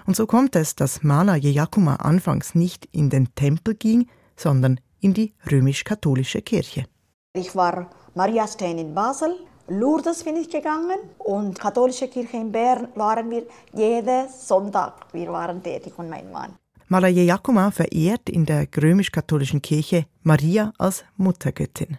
Und 0.06 0.16
so 0.16 0.26
kommt 0.26 0.56
es, 0.56 0.74
dass 0.74 1.02
Mala 1.02 1.36
Yeyakuma 1.36 1.96
anfangs 1.96 2.54
nicht 2.54 2.88
in 2.92 3.08
den 3.08 3.34
Tempel 3.34 3.74
ging, 3.74 4.08
sondern 4.36 4.80
in 5.00 5.14
die 5.14 5.34
römisch-katholische 5.50 6.42
Kirche. 6.42 6.86
Ich 7.34 7.54
war 7.54 7.90
Mariastein 8.14 8.78
in 8.78 8.94
Basel 8.94 9.36
Lourdes 9.72 10.24
bin 10.24 10.34
ich 10.34 10.50
gegangen 10.50 10.98
und 11.18 11.56
katholische 11.56 12.08
Kirche 12.08 12.38
in 12.38 12.50
Bern 12.50 12.88
waren 12.96 13.30
wir 13.30 13.44
jeden 13.72 14.28
Sonntag. 14.28 14.94
Wir 15.12 15.30
waren 15.30 15.62
tätig 15.62 15.92
und 15.96 16.08
mein 16.10 16.32
Mann. 16.32 16.56
Malaye 16.88 17.22
Jakuma 17.22 17.70
verehrt 17.70 18.28
in 18.28 18.46
der 18.46 18.66
römisch-katholischen 18.76 19.62
Kirche 19.62 20.06
Maria 20.24 20.72
als 20.76 21.04
Muttergöttin. 21.16 21.98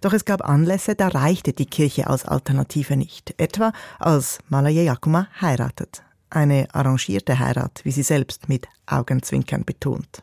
Doch 0.00 0.14
es 0.14 0.24
gab 0.24 0.40
Anlässe, 0.48 0.94
da 0.94 1.08
reichte 1.08 1.52
die 1.52 1.66
Kirche 1.66 2.06
als 2.06 2.24
Alternative 2.24 2.96
nicht. 2.96 3.34
Etwa 3.36 3.72
als 3.98 4.38
Malaye 4.48 4.82
Jakuma 4.82 5.26
heiratet. 5.38 6.02
Eine 6.30 6.66
arrangierte 6.72 7.38
Heirat, 7.38 7.82
wie 7.84 7.92
sie 7.92 8.04
selbst 8.04 8.48
mit 8.48 8.68
Augenzwinkern 8.86 9.66
betont. 9.66 10.22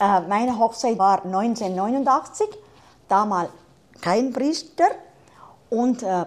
Äh, 0.00 0.20
meine 0.22 0.58
Hochzeit 0.58 0.98
war 0.98 1.24
1989, 1.24 2.48
damals 3.08 3.50
kein 4.00 4.32
Priester, 4.32 4.88
und 5.70 6.02
äh, 6.02 6.24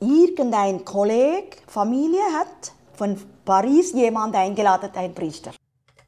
irgendein 0.00 0.84
Kollege, 0.84 1.56
Familie 1.66 2.22
hat 2.38 2.72
von 2.94 3.16
Paris 3.44 3.92
jemand 3.92 4.34
eingeladen, 4.34 4.90
ein 4.94 5.14
Priester. 5.14 5.52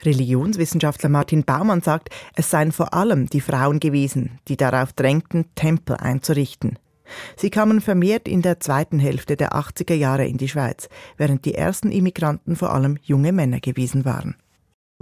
Religionswissenschaftler 0.04 1.08
Martin 1.08 1.44
Baumann 1.44 1.80
sagt, 1.80 2.10
es 2.34 2.50
seien 2.50 2.72
vor 2.72 2.92
allem 2.92 3.28
die 3.28 3.40
Frauen 3.40 3.78
gewesen, 3.78 4.40
die 4.48 4.56
darauf 4.56 4.92
drängten, 4.92 5.46
Tempel 5.54 5.96
einzurichten. 5.96 6.78
Sie 7.36 7.50
kamen 7.50 7.80
vermehrt 7.80 8.26
in 8.26 8.42
der 8.42 8.60
zweiten 8.60 8.98
Hälfte 8.98 9.36
der 9.36 9.52
80er 9.52 9.94
Jahre 9.94 10.26
in 10.26 10.38
die 10.38 10.48
Schweiz, 10.48 10.88
während 11.16 11.44
die 11.44 11.54
ersten 11.54 11.92
Immigranten 11.92 12.56
vor 12.56 12.72
allem 12.72 12.98
junge 13.02 13.32
Männer 13.32 13.60
gewesen 13.60 14.04
waren. 14.04 14.34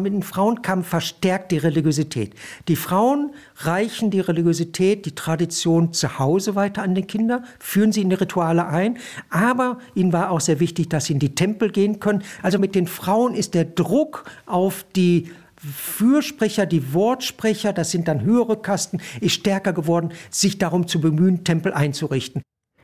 Mit 0.00 0.12
den 0.12 0.22
Frauen 0.22 0.62
kam 0.62 0.82
verstärkt 0.82 1.52
die 1.52 1.58
Religiosität. 1.58 2.34
Die 2.68 2.76
Frauen 2.76 3.32
reichen 3.56 4.10
die 4.10 4.20
Religiosität, 4.20 5.06
die 5.06 5.14
Tradition 5.14 5.92
zu 5.92 6.18
Hause 6.18 6.54
weiter 6.54 6.82
an 6.82 6.94
den 6.94 7.06
Kinder, 7.06 7.42
führen 7.58 7.92
sie 7.92 8.02
in 8.02 8.10
die 8.10 8.16
Rituale 8.16 8.66
ein, 8.66 8.98
aber 9.28 9.78
ihnen 9.94 10.12
war 10.12 10.30
auch 10.30 10.40
sehr 10.40 10.60
wichtig, 10.60 10.88
dass 10.88 11.06
sie 11.06 11.12
in 11.12 11.18
die 11.18 11.34
Tempel 11.34 11.70
gehen 11.70 12.00
können. 12.00 12.22
Also 12.42 12.58
mit 12.58 12.74
den 12.74 12.86
Frauen 12.86 13.34
ist 13.34 13.54
der 13.54 13.64
Druck 13.64 14.24
auf 14.46 14.84
die 14.96 15.30
Fürsprecher, 15.56 16.64
die 16.64 16.94
Wortsprecher, 16.94 17.72
das 17.72 17.90
sind 17.90 18.08
dann 18.08 18.22
höhere 18.22 18.56
Kasten, 18.56 19.00
ist 19.20 19.34
stärker 19.34 19.72
geworden, 19.72 20.12
sich 20.30 20.58
darum 20.58 20.86
zu 20.86 21.00
bemühen, 21.00 21.44
Tempel 21.44 21.72
einzurichten. 21.74 22.42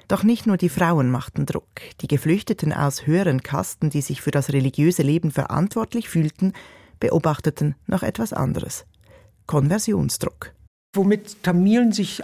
Doch 0.09 0.23
nicht 0.23 0.47
nur 0.47 0.57
die 0.57 0.69
Frauen 0.69 1.11
machten 1.11 1.47
Druck. 1.47 1.67
Die 2.01 2.07
Geflüchteten 2.07 2.73
aus 2.73 3.07
höheren 3.07 3.43
Kasten, 3.43 3.91
die 3.91 4.03
sich 4.03 4.21
für 4.21 4.31
das 4.31 4.53
religiöse 4.53 5.03
Leben 5.03 5.33
verantwortlich 5.33 6.09
fühlten, 6.09 6.53
beobachteten 7.01 7.75
noch 7.87 8.03
etwas 8.03 8.33
anderes. 8.33 8.85
Konversionsdruck. 9.47 10.53
Womit 10.95 11.43
Tamilen 11.43 11.93
sich 11.93 12.23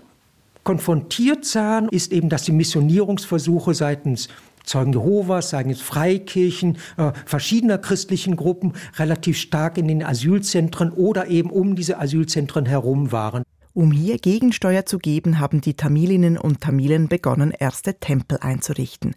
konfrontiert 0.65 1.45
sahen, 1.45 1.89
ist 1.91 2.13
eben, 2.13 2.29
dass 2.29 2.45
die 2.45 2.53
Missionierungsversuche 2.53 3.75
seitens 3.75 4.29
Zeugen 4.65 4.93
Jehovas, 4.93 5.51
seitens 5.51 5.81
Freikirchen, 5.81 6.79
äh, 6.97 7.13
verschiedener 7.27 7.79
christlichen 7.79 8.37
Gruppen 8.37 8.75
relativ 8.97 9.37
stark 9.37 9.77
in 9.77 9.89
den 9.89 10.05
Asylzentren 10.05 10.93
oder 10.93 11.27
eben 11.27 11.51
um 11.51 11.75
diese 11.75 11.99
Asylzentren 11.99 12.67
herum 12.67 13.11
waren. 13.13 13.43
Um 13.75 13.91
hier 13.91 14.19
Gegensteuer 14.19 14.85
zu 14.85 14.99
geben, 14.99 15.39
haben 15.39 15.63
die 15.63 15.75
Tamilinnen 15.75 16.37
und 16.37 16.61
Tamilen 16.61 17.09
begonnen, 17.09 17.53
erste 17.53 17.95
Tempel 17.95 18.39
einzurichten. 18.41 19.17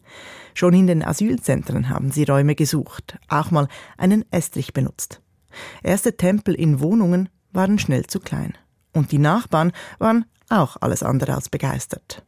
Schon 0.53 0.73
in 0.73 0.87
den 0.87 1.03
Asylzentren 1.03 1.89
haben 1.89 2.09
sie 2.09 2.23
Räume 2.23 2.55
gesucht, 2.55 3.17
auch 3.27 3.51
mal 3.51 3.67
einen 3.97 4.23
Estrich 4.31 4.73
benutzt. 4.73 5.21
Erste 5.83 6.17
Tempel 6.17 6.55
in 6.55 6.79
Wohnungen 6.79 7.29
waren 7.51 7.79
schnell 7.79 8.05
zu 8.07 8.19
klein. 8.19 8.57
Und 8.93 9.11
die 9.11 9.17
Nachbarn 9.17 9.71
waren 9.99 10.25
auch 10.49 10.77
alles 10.79 11.03
andere 11.03 11.33
als 11.33 11.49
begeistert. 11.49 12.23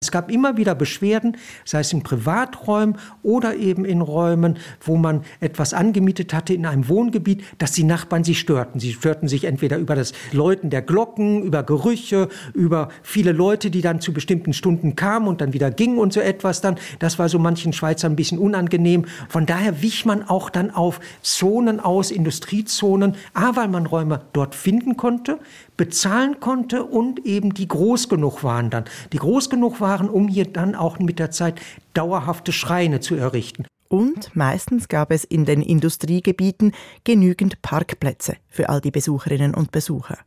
Es 0.00 0.12
gab 0.12 0.30
immer 0.30 0.56
wieder 0.56 0.76
Beschwerden, 0.76 1.36
sei 1.64 1.80
es 1.80 1.92
in 1.92 2.04
Privaträumen 2.04 2.98
oder 3.24 3.56
eben 3.56 3.84
in 3.84 4.00
Räumen, 4.00 4.56
wo 4.80 4.96
man 4.96 5.24
etwas 5.40 5.74
angemietet 5.74 6.32
hatte 6.32 6.54
in 6.54 6.66
einem 6.66 6.88
Wohngebiet, 6.88 7.42
dass 7.58 7.72
die 7.72 7.82
Nachbarn 7.82 8.22
sich 8.22 8.38
störten. 8.38 8.78
Sie 8.78 8.92
störten 8.92 9.26
sich 9.26 9.42
entweder 9.42 9.76
über 9.76 9.96
das 9.96 10.12
Läuten 10.30 10.70
der 10.70 10.82
Glocken, 10.82 11.42
über 11.42 11.64
Gerüche, 11.64 12.28
über 12.54 12.90
viele 13.02 13.32
Leute, 13.32 13.72
die 13.72 13.80
dann 13.80 14.00
zu 14.00 14.12
bestimmten 14.12 14.52
Stunden 14.52 14.94
kamen 14.94 15.26
und 15.26 15.40
dann 15.40 15.52
wieder 15.52 15.72
gingen 15.72 15.98
und 15.98 16.12
so 16.12 16.20
etwas 16.20 16.60
dann. 16.60 16.76
Das 17.00 17.18
war 17.18 17.28
so 17.28 17.40
manchen 17.40 17.72
Schweizern 17.72 18.12
ein 18.12 18.16
bisschen 18.16 18.38
unangenehm. 18.38 19.04
Von 19.28 19.46
daher 19.46 19.82
wich 19.82 20.06
man 20.06 20.22
auch 20.22 20.48
dann 20.48 20.70
auf 20.70 21.00
Zonen 21.22 21.80
aus, 21.80 22.12
Industriezonen, 22.12 23.16
A, 23.34 23.56
weil 23.56 23.66
man 23.66 23.84
Räume 23.84 24.20
dort 24.32 24.54
finden 24.54 24.96
konnte, 24.96 25.40
bezahlen 25.78 26.40
konnte 26.40 26.84
und 26.84 27.24
eben 27.24 27.54
die 27.54 27.66
groß 27.66 28.10
genug 28.10 28.44
waren 28.44 28.68
dann. 28.68 28.84
Die 29.14 29.16
groß 29.16 29.48
genug 29.48 29.80
waren, 29.80 30.10
um 30.10 30.28
hier 30.28 30.44
dann 30.44 30.74
auch 30.74 30.98
mit 30.98 31.18
der 31.18 31.30
Zeit 31.30 31.58
dauerhafte 31.94 32.52
Schreine 32.52 33.00
zu 33.00 33.14
errichten. 33.14 33.64
Und 33.88 34.36
meistens 34.36 34.88
gab 34.88 35.10
es 35.10 35.24
in 35.24 35.46
den 35.46 35.62
Industriegebieten 35.62 36.72
genügend 37.04 37.62
Parkplätze 37.62 38.36
für 38.48 38.68
all 38.68 38.82
die 38.82 38.90
Besucherinnen 38.90 39.54
und 39.54 39.72
Besucher. 39.72 40.18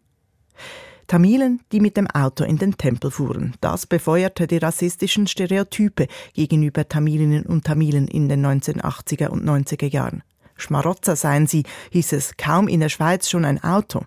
Tamilen, 1.05 1.59
die 1.71 1.81
mit 1.81 1.97
dem 1.97 2.07
Auto 2.07 2.43
in 2.43 2.57
den 2.57 2.77
Tempel 2.77 3.11
fuhren. 3.11 3.53
Das 3.59 3.85
befeuerte 3.85 4.47
die 4.47 4.57
rassistischen 4.57 5.27
Stereotype 5.27 6.07
gegenüber 6.33 6.87
Tamilinnen 6.87 7.45
und 7.45 7.65
Tamilen 7.65 8.07
in 8.07 8.29
den 8.29 8.45
1980er 8.45 9.27
und 9.27 9.43
90er 9.43 9.89
Jahren. 9.89 10.23
Schmarotzer 10.55 11.15
seien 11.15 11.47
sie, 11.47 11.63
hieß 11.91 12.13
es, 12.13 12.37
kaum 12.37 12.67
in 12.67 12.79
der 12.79 12.89
Schweiz 12.89 13.29
schon 13.29 13.45
ein 13.45 13.61
Auto. 13.63 14.05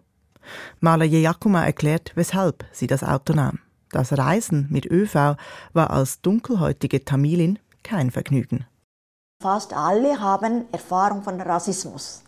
Malaye 0.80 1.20
Yakuma 1.20 1.64
erklärt, 1.64 2.12
weshalb 2.14 2.64
sie 2.72 2.86
das 2.86 3.02
Auto 3.02 3.32
nahm. 3.32 3.60
Das 3.90 4.16
Reisen 4.18 4.66
mit 4.70 4.86
ÖV 4.86 5.36
war 5.72 5.90
als 5.90 6.20
dunkelhäutige 6.20 7.04
Tamilin 7.04 7.58
kein 7.82 8.10
Vergnügen. 8.10 8.66
Fast 9.42 9.72
alle 9.72 10.18
haben 10.18 10.64
Erfahrung 10.72 11.22
von 11.22 11.40
Rassismus. 11.40 12.22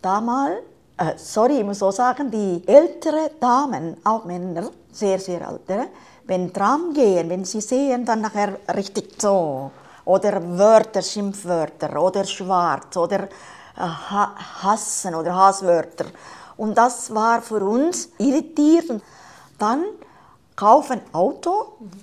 Damals, 0.00 0.58
äh, 0.98 1.14
sorry, 1.16 1.58
ich 1.58 1.64
muss 1.64 1.78
so 1.78 1.90
sagen, 1.90 2.30
die 2.30 2.62
ältere 2.66 3.30
Damen, 3.40 3.96
auch 4.04 4.24
Männer, 4.24 4.70
sehr, 4.92 5.18
sehr 5.18 5.40
ältere, 5.40 5.86
wenn 6.24 6.52
Tram 6.52 6.92
gehen, 6.92 7.30
wenn 7.30 7.44
sie 7.44 7.60
sehen, 7.60 8.04
dann 8.04 8.20
nachher 8.20 8.58
richtig 8.76 9.20
so, 9.20 9.70
oder 10.04 10.58
Wörter, 10.58 11.02
Schimpfwörter, 11.02 12.00
oder 12.00 12.24
schwarz, 12.24 12.96
oder 12.96 13.24
äh, 13.24 13.28
hassen 14.62 15.14
oder 15.14 15.34
Hasswörter, 15.34 16.06
und 16.62 16.78
das 16.78 17.12
war 17.12 17.42
für 17.42 17.62
uns 17.76 18.08
irritierend. 18.18 19.02
Dann 19.58 19.80
kaufen 20.54 21.00
Auto, 21.12 21.50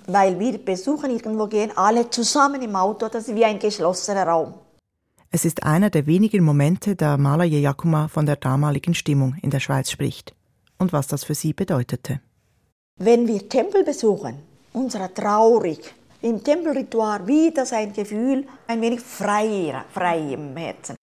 weil 0.06 0.38
wir 0.38 0.58
besuchen 0.58 1.10
irgendwo 1.10 1.46
gehen, 1.46 1.70
alle 1.76 2.10
zusammen 2.10 2.60
im 2.60 2.76
Auto, 2.76 3.08
das 3.08 3.28
ist 3.28 3.34
wie 3.34 3.46
ein 3.46 3.58
geschlossener 3.58 4.26
Raum. 4.26 4.52
Es 5.30 5.46
ist 5.46 5.62
einer 5.62 5.88
der 5.88 6.04
wenigen 6.06 6.44
Momente, 6.44 6.94
da 6.94 7.16
Malaye 7.16 7.60
Yakuma 7.60 8.08
von 8.08 8.26
der 8.26 8.36
damaligen 8.36 8.94
Stimmung 8.94 9.34
in 9.40 9.50
der 9.50 9.60
Schweiz 9.60 9.90
spricht 9.90 10.34
und 10.78 10.92
was 10.92 11.06
das 11.06 11.24
für 11.24 11.34
sie 11.34 11.54
bedeutete. 11.54 12.20
Wenn 12.98 13.26
wir 13.26 13.48
Tempel 13.48 13.82
besuchen, 13.82 14.34
unserer 14.74 15.14
traurig, 15.14 15.80
im 16.20 16.44
Tempelritual 16.44 17.26
wieder 17.26 17.64
sein 17.64 17.94
Gefühl 17.94 18.46
ein 18.66 18.82
wenig 18.82 19.00
freier, 19.00 19.86
frei 19.90 20.34
im 20.34 20.54
Herzen. 20.54 20.99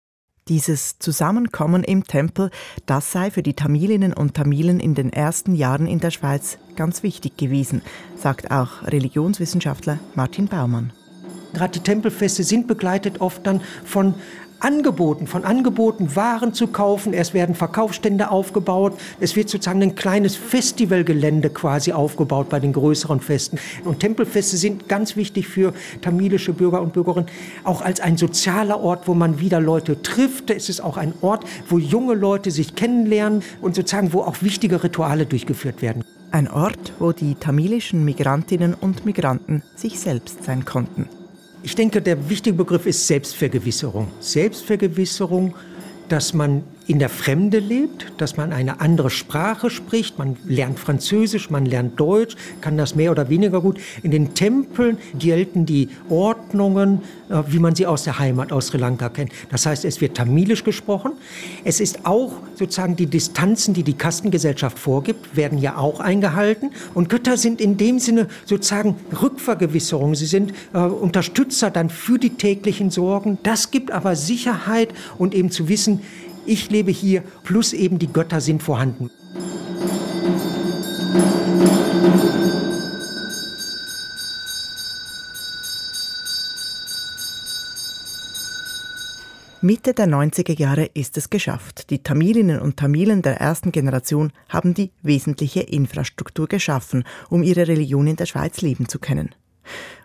Dieses 0.50 0.98
Zusammenkommen 1.00 1.84
im 1.84 2.06
Tempel, 2.06 2.52
das 2.86 3.12
sei 3.12 3.32
für 3.32 3.44
die 3.44 3.54
Tamilinnen 3.54 4.14
und 4.14 4.34
Tamilen 4.34 4.80
in 4.80 4.96
den 4.96 5.12
ersten 5.12 5.56
Jahren 5.56 5.88
in 5.88 6.00
der 6.00 6.12
Schweiz 6.12 6.58
ganz 6.78 7.04
wichtig 7.04 7.36
gewesen, 7.36 7.82
sagt 8.16 8.50
auch 8.50 8.84
Religionswissenschaftler 8.84 10.00
Martin 10.16 10.48
Baumann. 10.48 10.94
Gerade 11.54 11.74
die 11.74 11.84
Tempelfeste 11.84 12.44
sind 12.44 12.68
begleitet 12.68 13.20
oft 13.20 13.46
dann 13.46 13.62
von 13.84 14.16
Angeboten, 14.60 15.28
von 15.28 15.44
Angeboten, 15.44 16.16
Waren 16.16 16.54
zu 16.54 16.68
kaufen. 16.68 17.14
Es 17.14 17.34
werden 17.34 17.56
Verkaufsstände 17.56 18.32
aufgebaut. 18.32 18.94
Es 19.20 19.36
wird 19.36 19.50
sozusagen 19.50 19.82
ein 19.84 19.96
kleines 19.96 20.36
Festivalgelände 20.36 21.50
quasi 21.50 21.92
aufgebaut 21.92 22.50
bei 22.50 22.60
den 22.60 22.74
größeren 22.74 23.20
Festen. 23.20 23.60
Und 23.86 24.00
Tempelfeste 24.00 24.58
sind 24.58 24.90
ganz 24.90 25.16
wichtig 25.16 25.48
für 25.48 25.74
tamilische 26.02 26.54
Bürger 26.54 26.82
und 26.82 26.94
Bürgerinnen, 26.94 27.30
auch 27.64 27.82
als 27.82 28.00
ein 28.00 28.18
sozialer 28.18 28.80
Ort, 28.80 29.08
wo 29.08 29.14
man 29.14 29.40
wieder 29.40 29.60
Leute 29.60 30.02
trifft. 30.02 30.50
Es 30.50 30.70
ist 30.70 30.82
auch 30.82 30.98
ein 30.98 31.14
Ort, 31.22 31.46
wo 31.70 31.78
junge 31.78 32.16
Leute 32.16 32.52
sich 32.52 32.76
kennenlernen 32.76 33.44
und 33.62 33.76
sozusagen, 33.76 34.14
wo 34.14 34.22
auch 34.22 34.42
wichtige 34.42 34.84
Rituale 34.84 35.26
durchgeführt 35.26 35.82
werden. 35.82 36.04
Ein 36.32 36.50
Ort, 36.50 36.94
wo 37.00 37.14
die 37.14 37.36
tamilischen 37.36 38.04
Migrantinnen 38.04 38.74
und 38.74 39.06
Migranten 39.06 39.64
sich 39.76 40.00
selbst 40.00 40.44
sein 40.44 40.66
konnten. 40.66 41.08
Ich 41.68 41.76
denke, 41.76 42.02
der 42.02 42.30
wichtige 42.30 42.56
Begriff 42.56 42.86
ist 42.86 43.06
Selbstvergewisserung. 43.08 44.08
Selbstvergewisserung, 44.22 45.54
dass 46.08 46.34
man 46.34 46.64
in 46.88 47.00
der 47.00 47.10
Fremde 47.10 47.60
lebt, 47.60 48.14
dass 48.18 48.38
man 48.38 48.54
eine 48.54 48.80
andere 48.80 49.10
Sprache 49.10 49.70
spricht, 49.70 50.18
man 50.18 50.38
lernt 50.46 50.80
Französisch, 50.80 51.50
man 51.50 51.66
lernt 51.66 52.00
Deutsch, 52.00 52.38
kann 52.62 52.78
das 52.78 52.96
mehr 52.96 53.12
oder 53.12 53.30
weniger 53.30 53.60
gut. 53.60 53.80
In 54.04 54.12
den 54.12 54.34
Tempeln 54.34 54.98
gelten 55.20 55.66
die 55.66 55.90
Ordnungen, 56.10 57.02
äh, 57.30 57.44
wie 57.48 57.60
man 57.60 57.76
sie 57.76 57.86
aus 57.86 58.04
der 58.04 58.20
Heimat, 58.20 58.54
aus 58.54 58.68
Sri 58.68 58.78
Lanka 58.78 59.10
kennt. 59.10 59.32
Das 59.50 59.66
heißt, 59.66 59.84
es 59.84 60.00
wird 60.00 60.16
Tamilisch 60.16 60.64
gesprochen. 60.64 61.12
Es 61.66 61.82
ist 61.82 62.06
auch 62.06 62.32
sozusagen 62.56 62.96
die 62.96 63.08
Distanzen, 63.08 63.74
die 63.74 63.84
die 63.84 63.94
Kastengesellschaft 63.94 64.80
vorgibt, 64.80 65.36
werden 65.36 65.58
ja 65.58 65.76
auch 65.76 66.00
eingehalten. 66.00 66.72
Und 66.94 67.10
Götter 67.10 67.36
sind 67.36 67.60
in 67.60 67.76
dem 67.76 68.00
Sinne 68.00 68.28
sozusagen 68.46 68.96
Rückvergewisserung. 69.22 70.16
Sie 70.16 70.26
sind 70.26 70.54
äh, 70.74 70.78
Unterstützer 70.78 71.70
dann 71.70 71.90
für 71.90 72.18
die 72.18 72.32
täglichen 72.32 72.92
Sorgen. 72.92 73.40
Das 73.44 73.72
gibt 73.72 73.92
aber 73.92 74.16
Sicherheit 74.16 74.94
und 75.18 75.36
eben 75.36 75.52
zu 75.52 75.68
wissen, 75.68 76.02
ich 76.48 76.70
lebe 76.70 76.92
hier, 76.92 77.24
plus 77.44 77.74
eben 77.74 78.00
die 78.00 78.12
Götter 78.12 78.42
sind 78.42 78.64
vorhanden. 78.64 79.10
Mitte 89.62 89.94
der 89.94 90.08
90er 90.08 90.58
Jahre 90.58 90.86
ist 90.94 91.18
es 91.18 91.30
geschafft. 91.30 91.90
Die 91.90 92.04
Tamilinnen 92.04 92.62
und 92.62 92.78
Tamilen 92.78 93.22
der 93.22 93.42
ersten 93.42 93.72
Generation 93.72 94.32
haben 94.48 94.74
die 94.74 94.92
wesentliche 95.02 95.62
Infrastruktur 95.62 96.48
geschaffen, 96.48 97.04
um 97.30 97.44
ihre 97.44 97.68
Religion 97.68 98.08
in 98.08 98.16
der 98.16 98.28
Schweiz 98.28 98.62
leben 98.62 98.88
zu 98.88 99.00
können. 99.00 99.34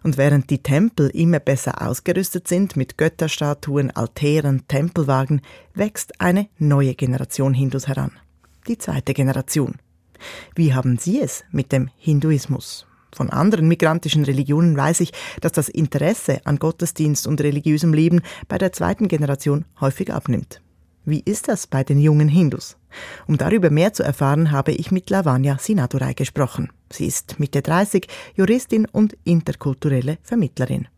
Und 0.02 0.16
während 0.16 0.50
die 0.50 0.62
Tempel 0.62 1.08
immer 1.10 1.38
besser 1.38 1.82
ausgerüstet 1.86 2.48
sind 2.48 2.76
mit 2.76 2.98
Götterstatuen, 2.98 3.90
Altären, 3.90 4.66
Tempelwagen, 4.68 5.42
wächst 5.74 6.20
eine 6.20 6.48
neue 6.58 6.94
Generation 6.94 7.54
Hindus 7.54 7.88
heran. 7.88 8.12
Die 8.68 8.78
zweite 8.78 9.14
Generation. 9.14 9.76
Wie 10.54 10.74
haben 10.74 10.98
Sie 10.98 11.20
es 11.20 11.44
mit 11.50 11.72
dem 11.72 11.90
Hinduismus? 11.96 12.86
Von 13.14 13.28
anderen 13.30 13.68
migrantischen 13.68 14.24
Religionen 14.24 14.76
weiß 14.76 15.00
ich, 15.00 15.12
dass 15.40 15.52
das 15.52 15.68
Interesse 15.68 16.40
an 16.44 16.58
Gottesdienst 16.58 17.26
und 17.26 17.40
religiösem 17.42 17.92
Leben 17.92 18.22
bei 18.48 18.56
der 18.58 18.72
zweiten 18.72 19.08
Generation 19.08 19.66
häufig 19.80 20.12
abnimmt. 20.12 20.62
Wie 21.04 21.20
ist 21.20 21.48
das 21.48 21.66
bei 21.66 21.84
den 21.84 21.98
jungen 21.98 22.28
Hindus? 22.28 22.76
Um 23.26 23.36
darüber 23.36 23.70
mehr 23.70 23.92
zu 23.92 24.02
erfahren, 24.02 24.50
habe 24.50 24.72
ich 24.72 24.92
mit 24.92 25.10
Lavanya 25.10 25.58
Sinadurai 25.58 26.14
gesprochen. 26.14 26.70
Sie 26.92 27.06
ist 27.06 27.40
Mitte 27.40 27.62
30, 27.62 28.06
Juristin 28.34 28.86
und 28.86 29.16
interkulturelle 29.24 30.18
Vermittlerin. 30.22 30.88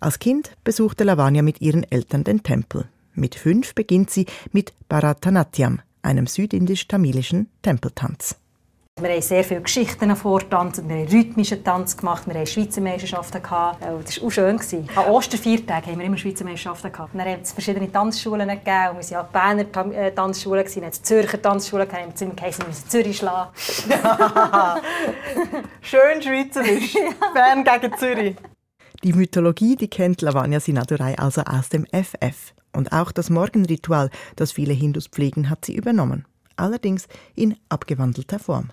Als 0.00 0.18
Kind 0.18 0.56
besuchte 0.64 1.04
Lavanya 1.04 1.42
mit 1.42 1.60
ihren 1.60 1.84
Eltern 1.84 2.24
den 2.24 2.42
Tempel. 2.42 2.88
Mit 3.14 3.34
fünf 3.34 3.74
beginnt 3.74 4.10
sie 4.10 4.26
mit 4.50 4.72
Bharatanatyam, 4.88 5.80
einem 6.02 6.26
südindisch-tamilischen 6.26 7.48
Tempeltanz. 7.62 8.36
Wir 9.00 9.08
haben 9.08 9.22
sehr 9.22 9.42
viele 9.42 9.62
Geschichten 9.62 10.14
vortanzt, 10.14 10.86
wir 10.86 10.94
haben 10.94 11.08
rhythmischen 11.08 11.64
Tanz 11.64 11.96
gemacht, 11.96 12.26
wir 12.26 12.34
haben 12.34 12.46
Schweizer 12.46 12.80
Meisterschaften 12.80 13.42
gehabt. 13.42 13.82
Das 13.82 14.20
war 14.20 14.28
auch 14.28 14.30
schön. 14.30 14.60
An 14.94 15.06
Osterviertagen 15.06 15.92
haben 15.92 15.98
wir 15.98 16.06
immer 16.06 16.18
Schweizer 16.18 16.44
Meisterschaften 16.44 16.92
gehabt. 16.92 17.14
Dann 17.14 17.26
hat 17.26 17.42
es 17.42 17.52
verschiedene 17.52 17.90
Tanzschulen 17.90 18.46
gegeben. 18.46 18.90
Und 18.90 19.10
wir 19.10 19.16
waren 19.16 19.58
ja 19.58 19.64
Berner 19.64 19.96
äh, 19.96 20.12
Tanzschulen, 20.12 20.64
dann 20.64 20.84
hat 20.84 20.92
es 20.92 21.02
Zürcher 21.02 21.40
Tanzschulen 21.40 21.88
gegeben. 21.88 22.12
Haben 22.12 22.20
wir 22.20 22.36
geheißen, 22.36 22.64
wir 22.64 22.68
müssen 22.68 22.88
Zürich 22.88 23.16
schlagen. 23.16 23.50
Schön 25.80 26.22
schweizerisch. 26.22 26.94
Bern 27.34 27.64
gegen 27.64 27.96
Zürich. 27.96 28.36
Die 29.02 29.14
Mythologie, 29.14 29.74
die 29.74 29.88
kennt 29.88 30.20
Lavanya 30.20 30.60
Sinadurai 30.60 31.18
also 31.18 31.40
aus 31.42 31.70
dem 31.70 31.86
FF. 31.86 32.52
Und 32.72 32.92
auch 32.92 33.10
das 33.10 33.30
Morgenritual, 33.30 34.10
das 34.36 34.52
viele 34.52 34.74
Hindus 34.74 35.08
pflegen, 35.08 35.48
hat 35.48 35.64
sie 35.64 35.74
übernommen. 35.74 36.26
Allerdings 36.56 37.08
in 37.34 37.56
abgewandelter 37.70 38.38
Form. 38.38 38.70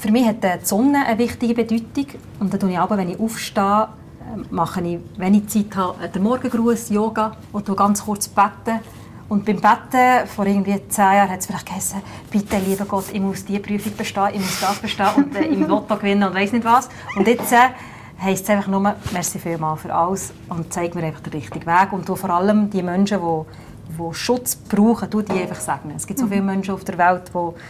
Für 0.00 0.10
mich 0.10 0.26
hat 0.26 0.42
die 0.42 0.64
Sonne 0.64 1.04
eine 1.06 1.18
wichtige 1.18 1.52
Bedeutung. 1.52 2.06
Und 2.40 2.50
dann 2.50 2.58
tue 2.58 2.70
ich 2.70 2.78
aber, 2.78 2.96
wenn 2.96 3.10
ich 3.10 3.20
aufstehe, 3.20 3.88
ähm, 4.34 4.46
mache 4.50 4.80
ich, 4.80 4.98
wenn 5.18 5.34
ich 5.34 5.46
Zeit 5.48 5.76
habe, 5.76 6.08
den 6.08 6.22
Morgengruß, 6.22 6.88
Yoga 6.88 7.36
und 7.52 7.76
ganz 7.76 8.02
kurz 8.02 8.26
beten. 8.26 8.80
Und 9.28 9.44
beim 9.44 9.60
Betten, 9.60 10.26
vor 10.26 10.46
irgendwie 10.46 10.80
zehn 10.88 11.04
Jahren, 11.04 11.28
hat 11.28 11.40
es 11.40 11.46
vielleicht 11.46 11.66
geheißen, 11.66 12.00
bitte, 12.30 12.56
lieber 12.66 12.86
Gott, 12.86 13.12
ich 13.12 13.20
muss 13.20 13.44
diese 13.44 13.60
Prüfung 13.60 13.94
bestehen, 13.94 14.30
ich 14.32 14.40
muss 14.40 14.60
das 14.60 14.78
bestehen 14.78 15.14
und 15.16 15.36
äh, 15.36 15.44
im 15.44 15.68
Lotto 15.68 15.94
gewinnen 15.96 16.24
und 16.24 16.34
weiß 16.34 16.52
nicht 16.52 16.64
was. 16.64 16.88
Und 17.14 17.28
jetzt 17.28 17.52
äh, 17.52 17.68
heisst 18.22 18.44
es 18.44 18.50
einfach 18.50 18.68
nur, 18.68 18.80
merci 19.12 19.38
vielmals 19.38 19.82
für 19.82 19.94
alles 19.94 20.32
und 20.48 20.72
zeig 20.72 20.94
mir 20.94 21.04
einfach 21.04 21.20
den 21.20 21.34
richtigen 21.34 21.66
Weg. 21.66 21.92
Und 21.92 22.06
vor 22.06 22.30
allem 22.30 22.70
die 22.70 22.82
Menschen, 22.82 23.20
die, 23.20 24.02
die 24.02 24.14
Schutz 24.14 24.56
brauchen, 24.56 25.10
die 25.10 25.42
einfach 25.42 25.60
segnen. 25.60 25.96
Es 25.96 26.06
gibt 26.06 26.18
so 26.18 26.26
viele 26.26 26.42
Menschen 26.42 26.72
auf 26.72 26.84
der 26.84 26.96
Welt, 26.96 27.30
die 27.34 27.60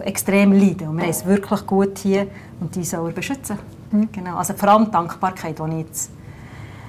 die 0.00 0.06
extrem 0.06 0.52
leiden. 0.52 0.88
Und 0.88 0.96
wir 0.96 1.04
haben 1.04 1.10
es 1.10 1.26
wirklich 1.26 1.66
gut 1.66 1.98
hier 1.98 2.26
und 2.60 2.74
die 2.74 2.84
soll 2.84 3.10
er 3.10 3.12
beschützen. 3.12 3.58
Mhm. 3.90 4.08
Genau. 4.12 4.36
Also 4.36 4.54
vor 4.54 4.68
allem 4.68 4.90
Dankbarkeit, 4.90 5.58
die 5.58 5.72
ich 5.72 5.78
jetzt 5.78 6.10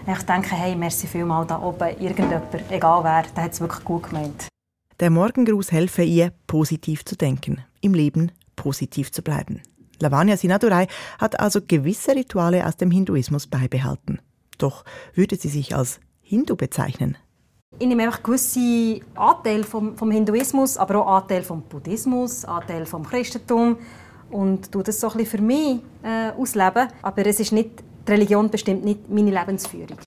ich 0.08 0.22
denke, 0.22 0.56
hey, 0.56 0.76
merci 0.76 1.08
vielmal 1.08 1.48
da 1.48 1.60
oben, 1.60 2.00
irgendjemand, 2.00 2.44
egal 2.70 3.04
wer, 3.04 3.24
der 3.36 3.44
hat 3.44 3.54
es 3.54 3.60
wirklich 3.60 3.84
gut 3.84 4.04
gemeint. 4.04 4.48
Der 5.00 5.10
Morgengruß 5.10 5.72
helfe 5.72 6.04
ihr, 6.04 6.32
positiv 6.46 7.04
zu 7.06 7.16
denken, 7.16 7.64
im 7.82 7.94
Leben 7.94 8.32
positiv 8.56 9.12
zu 9.12 9.22
bleiben. 9.22 9.62
Lavanya 10.00 10.38
Sinadurai 10.38 10.88
hat 11.20 11.40
also 11.40 11.60
gewisse 11.66 12.16
Rituale 12.16 12.66
aus 12.66 12.78
dem 12.78 12.92
Hinduismus 12.92 13.48
beibehalten. 13.48 14.20
Doch 14.58 14.86
würde 15.14 15.36
sie 15.38 15.50
sich 15.50 15.76
als 15.76 16.00
Hindu 16.22 16.56
bezeichnen? 16.56 17.18
Ich 17.78 17.88
nehme 17.88 18.04
einfach 18.04 18.24
gewisse 18.24 19.02
Anteile 19.16 19.64
vom, 19.64 19.98
vom 19.98 20.10
Hinduismus, 20.10 20.78
aber 20.78 21.06
auch 21.06 21.22
Anteile 21.22 21.44
vom 21.44 21.62
Buddhismus, 21.62 22.46
Anteile 22.46 22.86
vom 22.86 23.06
Christentum 23.06 23.78
und 24.30 24.72
tue 24.72 24.84
das 24.84 25.02
so 25.02 25.10
ein 25.10 25.18
bisschen 25.18 25.40
für 25.40 25.44
mich 25.44 25.82
äh, 26.02 26.32
ausleben. 26.32 26.88
Aber 27.02 27.26
es 27.26 27.40
ist 27.42 27.52
nicht, 27.52 27.84
die 28.08 28.12
Religion 28.12 28.50
bestimmt 28.50 28.86
nicht 28.86 29.10
meine 29.10 29.32
Lebensführung. 29.32 29.98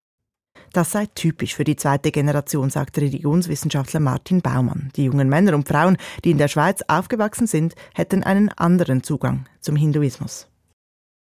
Das 0.72 0.92
sei 0.92 1.06
typisch 1.14 1.54
für 1.54 1.64
die 1.64 1.76
zweite 1.76 2.10
Generation, 2.10 2.70
sagt 2.70 2.98
Religionswissenschaftler 2.98 4.00
Martin 4.00 4.40
Baumann. 4.40 4.90
Die 4.96 5.04
jungen 5.04 5.28
Männer 5.28 5.54
und 5.54 5.68
Frauen, 5.68 5.98
die 6.24 6.30
in 6.30 6.38
der 6.38 6.48
Schweiz 6.48 6.82
aufgewachsen 6.88 7.46
sind, 7.46 7.74
hätten 7.94 8.22
einen 8.22 8.48
anderen 8.50 9.02
Zugang 9.02 9.46
zum 9.60 9.76
Hinduismus. 9.76 10.48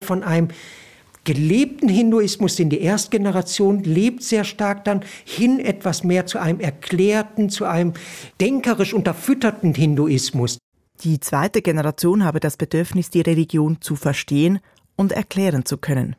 Von 0.03 0.23
einem 0.23 0.49
gelebten 1.25 1.89
Hinduismus, 1.89 2.55
den 2.55 2.69
die 2.69 2.79
Erstgeneration 2.79 3.83
lebt 3.83 4.23
sehr 4.23 4.45
stark 4.45 4.85
dann, 4.85 5.01
hin 5.25 5.59
etwas 5.59 6.03
mehr 6.05 6.25
zu 6.25 6.39
einem 6.39 6.61
erklärten, 6.61 7.49
zu 7.49 7.65
einem 7.65 7.93
denkerisch 8.39 8.93
unterfütterten 8.93 9.73
Hinduismus. 9.73 10.57
Die 11.03 11.19
zweite 11.19 11.61
Generation 11.61 12.23
habe 12.23 12.39
das 12.39 12.55
Bedürfnis, 12.55 13.09
die 13.09 13.21
Religion 13.21 13.81
zu 13.81 13.97
verstehen 13.97 14.59
und 14.95 15.11
erklären 15.11 15.65
zu 15.65 15.77
können. 15.77 16.15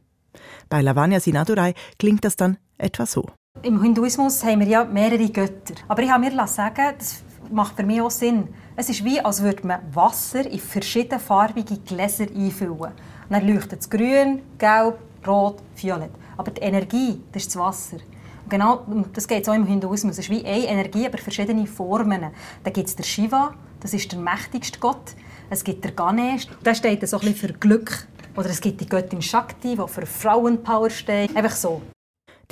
Bei 0.69 0.83
Lavanya 0.83 1.21
Sinadurai 1.21 1.73
klingt 1.99 2.25
das 2.25 2.37
dann 2.37 2.59
etwa 2.77 3.07
so. 3.07 3.27
Im 3.62 3.83
Hinduismus 3.83 4.45
haben 4.45 4.61
wir 4.61 4.66
ja 4.66 4.85
mehrere 4.85 5.31
Götter. 5.31 5.75
Aber 5.88 6.03
ich 6.03 6.11
habe 6.11 6.29
mir 6.29 6.47
sagen, 6.47 6.95
das 6.99 7.23
macht 7.51 7.77
für 7.77 7.85
mich 7.85 8.03
auch 8.03 8.11
Sinn. 8.11 8.49
Es 8.75 8.90
ist 8.90 9.03
wie, 9.03 9.21
als 9.21 9.42
würde 9.42 9.66
man 9.66 9.81
Wasser 9.95 10.45
in 10.45 10.59
verschiedenfarbige 10.59 11.79
Gläser 11.79 12.27
einfüllen. 12.35 12.92
Und 13.29 13.33
dann 13.33 13.47
leuchtet 13.47 13.81
es 13.81 13.91
grün, 13.91 14.43
gelb, 14.59 14.99
rot, 15.27 15.62
violett. 15.75 16.11
Aber 16.37 16.51
die 16.51 16.61
Energie, 16.61 17.21
das 17.33 17.43
ist 17.43 17.55
das 17.55 17.62
Wasser. 17.62 17.97
Und 17.97 18.51
genau 18.51 18.87
das 19.12 19.27
geht 19.27 19.45
so 19.45 19.53
im 19.53 19.67
Hinduismus. 19.67 20.12
Es 20.12 20.19
ist 20.21 20.31
wie 20.31 20.45
eine 20.45 20.67
Energie, 20.67 21.07
aber 21.07 21.19
verschiedene 21.19 21.67
Formen. 21.67 22.31
Da 22.62 22.71
gibt 22.71 22.89
es 22.89 22.95
den 22.95 23.05
Shiva, 23.05 23.55
das 23.81 23.95
ist 23.95 24.12
der 24.12 24.21
mächtigste 24.21 24.79
Gott. 24.79 25.15
Es 25.51 25.65
gibt 25.65 25.85
den 25.85 25.97
Ganesh, 25.97 26.47
der 26.65 26.75
steht 26.75 27.09
so 27.09 27.19
ein 27.19 27.35
für 27.35 27.53
Glück. 27.53 28.07
Oder 28.37 28.51
es 28.51 28.61
gibt 28.61 28.81
die 28.81 28.87
Göttin 28.87 29.23
Shakti, 29.23 29.77
die 29.77 29.89
für 29.89 30.07
Frauenpower 30.07 30.91
steht. 30.91 31.35
Einfach 31.35 31.57
so. 31.57 31.83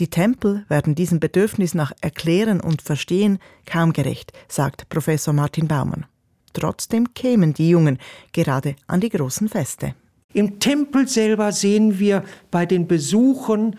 Die 0.00 0.08
Tempel 0.08 0.64
werden 0.68 0.96
diesem 0.96 1.20
Bedürfnis 1.20 1.74
nach 1.74 1.92
Erklären 2.00 2.60
und 2.60 2.82
Verstehen 2.82 3.38
kaum 3.64 3.92
gerecht, 3.92 4.32
sagt 4.48 4.88
Professor 4.88 5.32
Martin 5.32 5.68
Baumann. 5.68 6.06
Trotzdem 6.52 7.14
kämen 7.14 7.54
die 7.54 7.68
Jungen 7.68 7.98
gerade 8.32 8.74
an 8.88 9.00
die 9.00 9.10
großen 9.10 9.48
Feste. 9.48 9.94
Im 10.34 10.58
Tempel 10.58 11.08
selber 11.08 11.52
sehen 11.52 11.98
wir 11.98 12.24
bei 12.50 12.66
den 12.66 12.86
Besuchen 12.86 13.76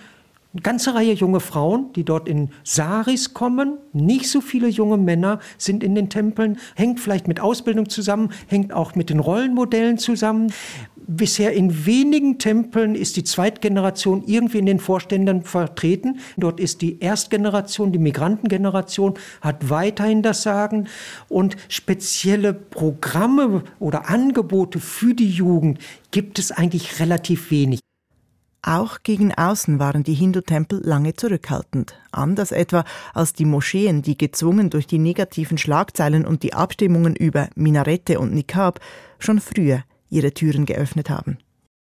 eine 0.53 0.61
ganze 0.61 0.95
Reihe 0.95 1.11
junge 1.11 1.41
Frauen, 1.41 1.91
die 1.97 2.05
dort 2.05 2.29
in 2.29 2.49
Saris 2.63 3.33
kommen. 3.33 3.77
Nicht 3.91 4.29
so 4.29 4.39
viele 4.39 4.69
junge 4.69 4.95
Männer 4.95 5.41
sind 5.57 5.83
in 5.83 5.95
den 5.95 6.09
Tempeln. 6.09 6.57
Hängt 6.75 7.01
vielleicht 7.01 7.27
mit 7.27 7.41
Ausbildung 7.41 7.89
zusammen, 7.89 8.29
hängt 8.47 8.71
auch 8.71 8.95
mit 8.95 9.09
den 9.09 9.19
Rollenmodellen 9.19 9.97
zusammen. 9.97 10.53
Bisher 11.07 11.53
in 11.53 11.85
wenigen 11.85 12.39
Tempeln 12.39 12.95
ist 12.95 13.15
die 13.15 13.23
Zweitgeneration 13.23 14.23
irgendwie 14.25 14.57
in 14.57 14.65
den 14.65 14.79
Vorständen 14.79 15.43
vertreten. 15.43 16.19
Dort 16.35 16.59
ist 16.59 16.81
die 16.81 16.99
Erstgeneration, 16.99 17.91
die 17.91 17.99
Migrantengeneration, 17.99 19.13
hat 19.41 19.69
weiterhin 19.69 20.23
das 20.23 20.41
Sagen. 20.41 20.87
Und 21.29 21.57
spezielle 21.69 22.53
Programme 22.53 23.63
oder 23.79 24.09
Angebote 24.09 24.79
für 24.79 25.13
die 25.13 25.29
Jugend 25.29 25.77
gibt 26.09 26.39
es 26.39 26.51
eigentlich 26.51 26.99
relativ 26.99 27.51
wenig. 27.51 27.81
Auch 28.63 29.03
gegen 29.03 29.31
außen 29.31 29.77
waren 29.77 30.03
die 30.03 30.15
Hindu-Tempel 30.15 30.81
lange 30.83 31.13
zurückhaltend. 31.13 31.93
Anders 32.11 32.51
etwa 32.51 32.83
als 33.13 33.33
die 33.33 33.45
Moscheen, 33.45 34.01
die 34.01 34.17
gezwungen 34.17 34.71
durch 34.71 34.87
die 34.87 34.97
negativen 34.97 35.59
Schlagzeilen 35.59 36.25
und 36.25 36.41
die 36.41 36.55
Abstimmungen 36.55 37.15
über 37.15 37.47
Minarette 37.53 38.19
und 38.19 38.33
Nikab 38.33 38.79
schon 39.19 39.39
früher 39.39 39.83
ihre 40.15 40.33
Türen 40.33 40.65
geöffnet 40.65 41.09
haben. 41.09 41.37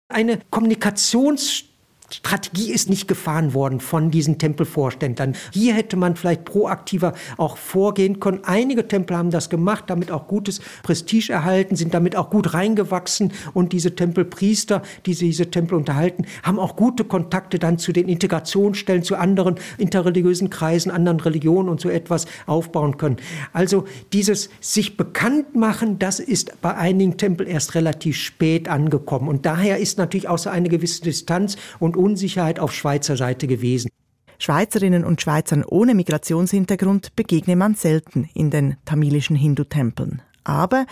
Eine 0.10 0.40
Kommunikations 0.50 1.66
Strategie 2.12 2.72
ist 2.72 2.88
nicht 2.90 3.08
gefahren 3.08 3.54
worden 3.56 3.80
von 3.80 4.12
diesen 4.12 4.38
Tempelvorständern. 4.38 5.36
Hier 5.52 5.74
hätte 5.74 5.98
man 5.98 6.16
vielleicht 6.16 6.46
proaktiver 6.46 7.14
auch 7.38 7.58
vorgehen 7.58 8.20
können. 8.20 8.42
Einige 8.44 8.88
Tempel 8.88 9.18
haben 9.18 9.32
das 9.32 9.50
gemacht, 9.50 9.86
damit 9.88 10.12
auch 10.12 10.28
gutes 10.28 10.62
Prestige 10.84 11.34
erhalten, 11.34 11.76
sind 11.76 11.94
damit 11.96 12.16
auch 12.16 12.30
gut 12.30 12.54
reingewachsen 12.54 13.34
und 13.54 13.74
diese 13.74 13.96
Tempelpriester, 13.96 14.84
die 15.06 15.16
diese 15.16 15.50
Tempel 15.50 15.76
unterhalten, 15.76 16.26
haben 16.44 16.60
auch 16.60 16.76
gute 16.76 17.06
Kontakte 17.06 17.58
dann 17.58 17.80
zu 17.80 17.92
den 17.92 18.08
Integrationsstellen, 18.08 19.02
zu 19.02 19.16
anderen 19.16 19.56
interreligiösen 19.80 20.52
Kreisen, 20.52 20.92
anderen 20.92 21.20
Religionen 21.20 21.70
und 21.70 21.82
so 21.82 21.90
etwas 21.90 22.28
aufbauen 22.46 22.98
können. 22.98 23.18
Also 23.52 23.86
dieses 24.14 24.50
sich 24.62 24.96
bekannt 24.96 25.56
machen, 25.56 25.98
das 25.98 26.20
ist 26.20 26.62
bei 26.62 26.76
einigen 26.76 27.18
Tempeln 27.18 27.50
erst 27.50 27.74
relativ 27.74 28.18
spät 28.18 28.70
angekommen 28.70 29.28
und 29.28 29.46
daher 29.48 29.80
ist 29.80 29.98
natürlich 29.98 30.28
auch 30.28 30.38
so 30.38 30.52
eine 30.52 30.70
gewisse 30.70 31.02
Distanz 31.02 31.58
und 31.80 31.95
Unsicherheit 31.96 32.60
auf 32.60 32.74
Schweizer 32.74 33.18
Seite 33.18 33.48
gewesen. 33.48 33.90
Schweizerinnen 34.38 35.06
und 35.06 35.22
Schweizern 35.22 35.64
ohne 35.64 35.96
Migrationshintergrund 35.96 37.16
begegne 37.16 37.56
man 37.56 37.76
selten 37.76 38.30
in 38.34 38.52
den 38.52 38.78
tamilischen 38.86 39.36
Hindu-Tempeln. 39.36 40.22
Aber 40.44 40.86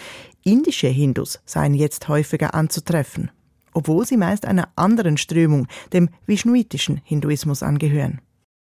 indische 0.43 0.87
Hindus 0.87 1.41
seien 1.45 1.73
jetzt 1.73 2.07
häufiger 2.07 2.53
anzutreffen, 2.53 3.31
obwohl 3.73 4.05
sie 4.05 4.17
meist 4.17 4.45
einer 4.45 4.69
anderen 4.75 5.17
Strömung, 5.17 5.67
dem 5.91 6.09
vishnuitischen 6.25 7.01
Hinduismus, 7.03 7.63
angehören. 7.63 8.21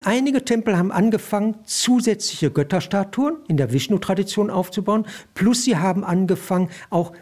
Einige 0.04 0.44
Tempel 0.44 0.76
haben 0.76 0.90
angefangen, 0.90 1.56
zusätzliche 1.64 2.50
Götterstatuen 2.50 3.36
in 3.46 3.56
der 3.56 3.72
Vishnu-Tradition 3.72 4.50
aufzubauen, 4.50 5.06
plus 5.34 5.62
sie 5.62 5.76
haben 5.76 6.02
angefangen, 6.02 6.70
auch 6.90 7.12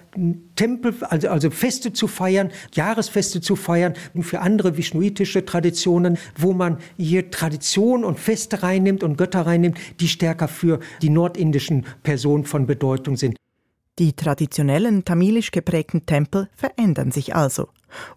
Tempel, 0.57 0.95
also, 1.03 1.29
also 1.29 1.51
Feste 1.51 1.93
zu 1.93 2.09
feiern, 2.09 2.51
Jahresfeste 2.73 3.43
zu 3.43 3.55
feiern 3.55 3.93
für 4.23 4.41
andere 4.41 4.79
vishnuitische 4.79 5.45
Traditionen, 5.45 6.17
wo 6.39 6.55
man 6.55 6.79
hier 6.97 7.31
Tradition 7.31 8.03
und 8.03 8.19
Feste 8.19 8.63
reinnimmt 8.63 9.03
und 9.03 9.19
Götter 9.19 9.43
reinnimmt, 9.43 9.79
die 10.01 10.09
stärker 10.09 10.49
für 10.49 10.81
die 11.03 11.11
nordindischen 11.11 11.85
Personen 12.03 12.45
von 12.47 12.67
Bedeutung 12.67 13.19
sind. 13.19 13.37
Die 13.99 14.15
traditionellen 14.15 15.05
tamilisch 15.05 15.51
geprägten 15.51 16.07
Tempel 16.07 16.49
verändern 16.55 17.13
sich 17.13 17.35
also 17.35 17.69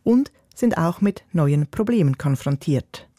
und 0.04 0.32
sind 0.56 0.78
auch 0.78 1.02
mit 1.02 1.26
neuen 1.34 1.68
Problemen 1.68 2.18
konfrontiert. 2.18 3.10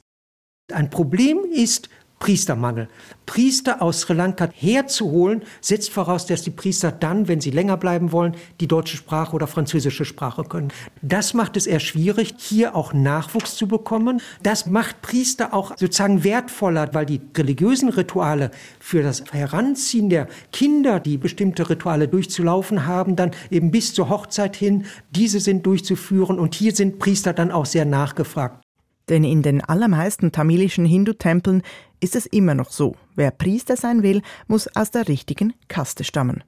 Ein 0.72 0.88
Problem 0.88 1.40
ist 1.52 1.90
Priestermangel. 2.20 2.88
Priester 3.26 3.82
aus 3.82 4.00
Sri 4.00 4.14
Lanka 4.14 4.48
herzuholen, 4.54 5.42
setzt 5.60 5.90
voraus, 5.90 6.24
dass 6.24 6.40
die 6.40 6.52
Priester 6.52 6.90
dann, 6.90 7.28
wenn 7.28 7.42
sie 7.42 7.50
länger 7.50 7.76
bleiben 7.76 8.12
wollen, 8.12 8.34
die 8.60 8.66
deutsche 8.66 8.96
Sprache 8.96 9.34
oder 9.34 9.46
französische 9.46 10.06
Sprache 10.06 10.42
können. 10.44 10.72
Das 11.02 11.34
macht 11.34 11.58
es 11.58 11.66
eher 11.66 11.80
schwierig, 11.80 12.34
hier 12.38 12.74
auch 12.76 12.94
Nachwuchs 12.94 13.56
zu 13.56 13.68
bekommen. 13.68 14.22
Das 14.42 14.64
macht 14.64 15.02
Priester 15.02 15.52
auch 15.52 15.76
sozusagen 15.76 16.24
wertvoller, 16.24 16.94
weil 16.94 17.04
die 17.04 17.20
religiösen 17.36 17.90
Rituale 17.90 18.50
für 18.80 19.02
das 19.02 19.22
Heranziehen 19.30 20.08
der 20.08 20.28
Kinder, 20.50 20.98
die 20.98 21.18
bestimmte 21.18 21.68
Rituale 21.68 22.08
durchzulaufen 22.08 22.86
haben, 22.86 23.16
dann 23.16 23.32
eben 23.50 23.70
bis 23.70 23.92
zur 23.92 24.08
Hochzeit 24.08 24.56
hin, 24.56 24.86
diese 25.10 25.40
sind 25.40 25.66
durchzuführen 25.66 26.38
und 26.38 26.54
hier 26.54 26.74
sind 26.74 26.98
Priester 26.98 27.34
dann 27.34 27.52
auch 27.52 27.66
sehr 27.66 27.84
nachgefragt. 27.84 28.63
Denn 29.08 29.24
in 29.24 29.42
den 29.42 29.60
allermeisten 29.60 30.32
tamilischen 30.32 30.86
Hindu-Tempeln 30.86 31.62
ist 32.00 32.16
es 32.16 32.26
immer 32.26 32.54
noch 32.54 32.70
so, 32.70 32.96
wer 33.14 33.30
Priester 33.30 33.76
sein 33.76 34.02
will, 34.02 34.22
muss 34.46 34.68
aus 34.74 34.90
der 34.90 35.08
richtigen 35.08 35.52
Kaste 35.68 36.04
stammen. 36.04 36.42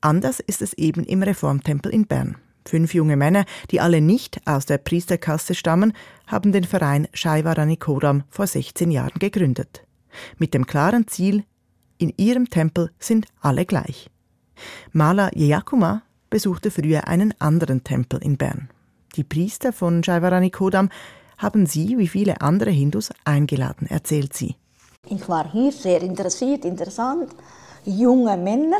Anders 0.00 0.40
ist 0.40 0.62
es 0.62 0.72
eben 0.74 1.04
im 1.04 1.22
Reformtempel 1.22 1.92
in 1.92 2.06
Bern. 2.06 2.36
Fünf 2.66 2.94
junge 2.94 3.16
Männer, 3.16 3.44
die 3.70 3.80
alle 3.80 4.00
nicht 4.00 4.40
aus 4.46 4.66
der 4.66 4.78
Priesterkaste 4.78 5.54
stammen, 5.54 5.92
haben 6.26 6.52
den 6.52 6.64
Verein 6.64 7.08
Shaivarani 7.12 7.76
Kodam 7.76 8.24
vor 8.28 8.46
16 8.46 8.90
Jahren 8.90 9.18
gegründet. 9.18 9.84
Mit 10.38 10.54
dem 10.54 10.66
klaren 10.66 11.06
Ziel, 11.06 11.44
in 11.98 12.12
ihrem 12.16 12.50
Tempel 12.50 12.90
sind 12.98 13.26
alle 13.40 13.66
gleich. 13.66 14.10
Mala 14.92 15.30
Yeyakuma 15.34 16.02
besuchte 16.28 16.70
früher 16.70 17.06
einen 17.08 17.34
anderen 17.40 17.84
Tempel 17.84 18.22
in 18.22 18.36
Bern. 18.36 18.68
Die 19.14 19.24
Priester 19.24 19.72
von 19.72 20.02
Shaivarani 20.02 20.50
Kodam 20.50 20.90
haben 21.38 21.66
sie, 21.66 21.98
wie 21.98 22.08
viele 22.08 22.40
andere 22.40 22.70
Hindus, 22.70 23.10
eingeladen, 23.24 23.86
erzählt 23.88 24.34
sie. 24.34 24.56
Ich 25.08 25.28
war 25.28 25.50
hier 25.50 25.72
sehr 25.72 26.02
interessiert, 26.02 26.64
interessant, 26.64 27.30
junge 27.84 28.36
Männer. 28.36 28.78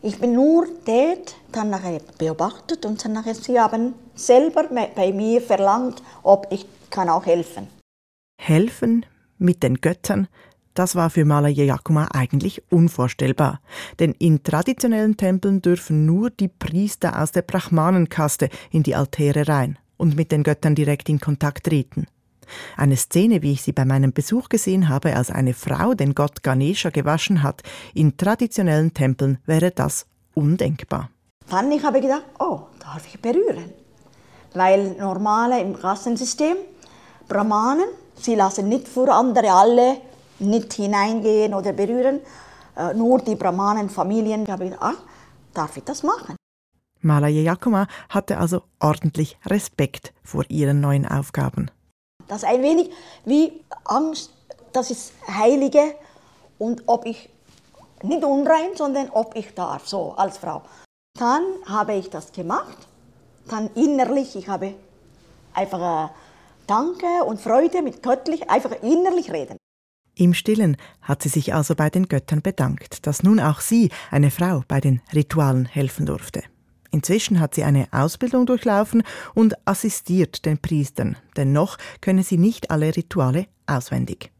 Ich 0.00 0.18
bin 0.18 0.34
nur 0.34 0.66
dort, 0.86 1.36
dann 1.52 1.70
nachher 1.70 2.00
beobachtet 2.18 2.86
und 2.86 3.04
dann 3.04 3.12
nachher, 3.12 3.34
sie 3.34 3.58
haben 3.58 3.94
selber 4.14 4.64
bei 4.94 5.12
mir 5.12 5.42
verlangt, 5.42 6.02
ob 6.22 6.46
ich 6.50 6.66
kann 6.90 7.08
auch 7.08 7.26
helfen. 7.26 7.66
Helfen 8.40 9.04
mit 9.38 9.62
den 9.62 9.80
Göttern, 9.80 10.28
das 10.74 10.94
war 10.94 11.10
für 11.10 11.24
Malaya 11.24 11.64
Yakuma 11.64 12.06
eigentlich 12.14 12.62
unvorstellbar. 12.70 13.60
Denn 13.98 14.12
in 14.12 14.44
traditionellen 14.44 15.16
Tempeln 15.16 15.60
dürfen 15.60 16.06
nur 16.06 16.30
die 16.30 16.46
Priester 16.46 17.20
aus 17.20 17.32
der 17.32 17.42
Brahmanenkaste 17.42 18.48
in 18.70 18.84
die 18.84 18.94
Altäre 18.94 19.48
rein 19.48 19.78
und 19.98 20.16
mit 20.16 20.32
den 20.32 20.42
Göttern 20.42 20.74
direkt 20.74 21.10
in 21.10 21.20
Kontakt 21.20 21.64
treten. 21.64 22.06
Eine 22.76 22.96
Szene, 22.96 23.42
wie 23.42 23.52
ich 23.52 23.62
sie 23.62 23.72
bei 23.72 23.84
meinem 23.84 24.12
Besuch 24.12 24.48
gesehen 24.48 24.88
habe, 24.88 25.14
als 25.14 25.30
eine 25.30 25.52
Frau 25.52 25.92
den 25.92 26.14
Gott 26.14 26.42
Ganesha 26.42 26.88
gewaschen 26.88 27.42
hat, 27.42 27.62
in 27.92 28.16
traditionellen 28.16 28.94
Tempeln 28.94 29.38
wäre 29.44 29.70
das 29.70 30.06
undenkbar. 30.34 31.10
Dann 31.50 31.70
ich 31.72 31.82
habe 31.82 32.00
gedacht, 32.00 32.24
oh, 32.38 32.60
darf 32.80 33.06
ich 33.06 33.20
berühren? 33.20 33.72
Weil 34.54 34.96
normale 34.98 35.60
im 35.60 35.78
Kassensystem, 35.78 36.56
Brahmanen, 37.26 37.88
sie 38.14 38.34
lassen 38.34 38.68
nicht 38.68 38.88
für 38.88 39.12
andere 39.12 39.52
alle 39.52 39.98
nicht 40.38 40.72
hineingehen 40.74 41.52
oder 41.52 41.72
berühren, 41.72 42.20
äh, 42.76 42.94
nur 42.94 43.18
die 43.20 43.34
Brahmanen-Familien. 43.34 44.44
Ich 44.44 44.50
habe 44.50 44.64
gedacht, 44.64 44.82
ah, 44.82 44.94
darf 45.52 45.76
ich 45.76 45.84
das 45.84 46.02
machen? 46.02 46.37
Malaya 47.00 47.42
Yakuma 47.42 47.86
hatte 48.08 48.38
also 48.38 48.62
ordentlich 48.80 49.38
Respekt 49.46 50.12
vor 50.22 50.44
ihren 50.48 50.80
neuen 50.80 51.06
Aufgaben. 51.06 51.70
Das 52.26 52.42
ist 52.42 52.48
ein 52.48 52.62
wenig 52.62 52.90
wie 53.24 53.64
Angst, 53.84 54.32
das 54.72 54.90
ist 54.90 55.12
Heilige 55.26 55.94
und 56.58 56.82
ob 56.86 57.06
ich 57.06 57.30
nicht 58.02 58.24
unrein, 58.24 58.70
sondern 58.74 59.10
ob 59.10 59.36
ich 59.36 59.54
darf, 59.54 59.88
so 59.88 60.12
als 60.12 60.38
Frau. 60.38 60.62
Dann 61.18 61.42
habe 61.66 61.94
ich 61.94 62.10
das 62.10 62.32
gemacht, 62.32 62.86
dann 63.48 63.70
innerlich, 63.74 64.36
ich 64.36 64.48
habe 64.48 64.74
einfach 65.54 66.08
äh, 66.08 66.12
Danke 66.66 67.24
und 67.26 67.40
Freude 67.40 67.82
mit 67.82 68.02
göttlich, 68.02 68.50
einfach 68.50 68.72
innerlich 68.82 69.32
reden. 69.32 69.56
Im 70.14 70.34
Stillen 70.34 70.76
hat 71.00 71.22
sie 71.22 71.28
sich 71.28 71.54
also 71.54 71.74
bei 71.74 71.90
den 71.90 72.08
Göttern 72.08 72.42
bedankt, 72.42 73.06
dass 73.06 73.22
nun 73.22 73.40
auch 73.40 73.60
sie, 73.60 73.90
eine 74.10 74.30
Frau, 74.30 74.62
bei 74.68 74.80
den 74.80 75.00
Ritualen 75.14 75.64
helfen 75.64 76.06
durfte. 76.06 76.42
Inzwischen 76.90 77.40
hat 77.40 77.54
sie 77.54 77.64
eine 77.64 77.88
Ausbildung 77.90 78.46
durchlaufen 78.46 79.02
und 79.34 79.54
assistiert 79.66 80.46
den 80.46 80.58
Priestern, 80.58 81.16
denn 81.36 81.52
noch 81.52 81.76
könne 82.00 82.22
sie 82.22 82.38
nicht 82.38 82.70
alle 82.70 82.96
Rituale 82.96 83.46
auswendig. 83.66 84.30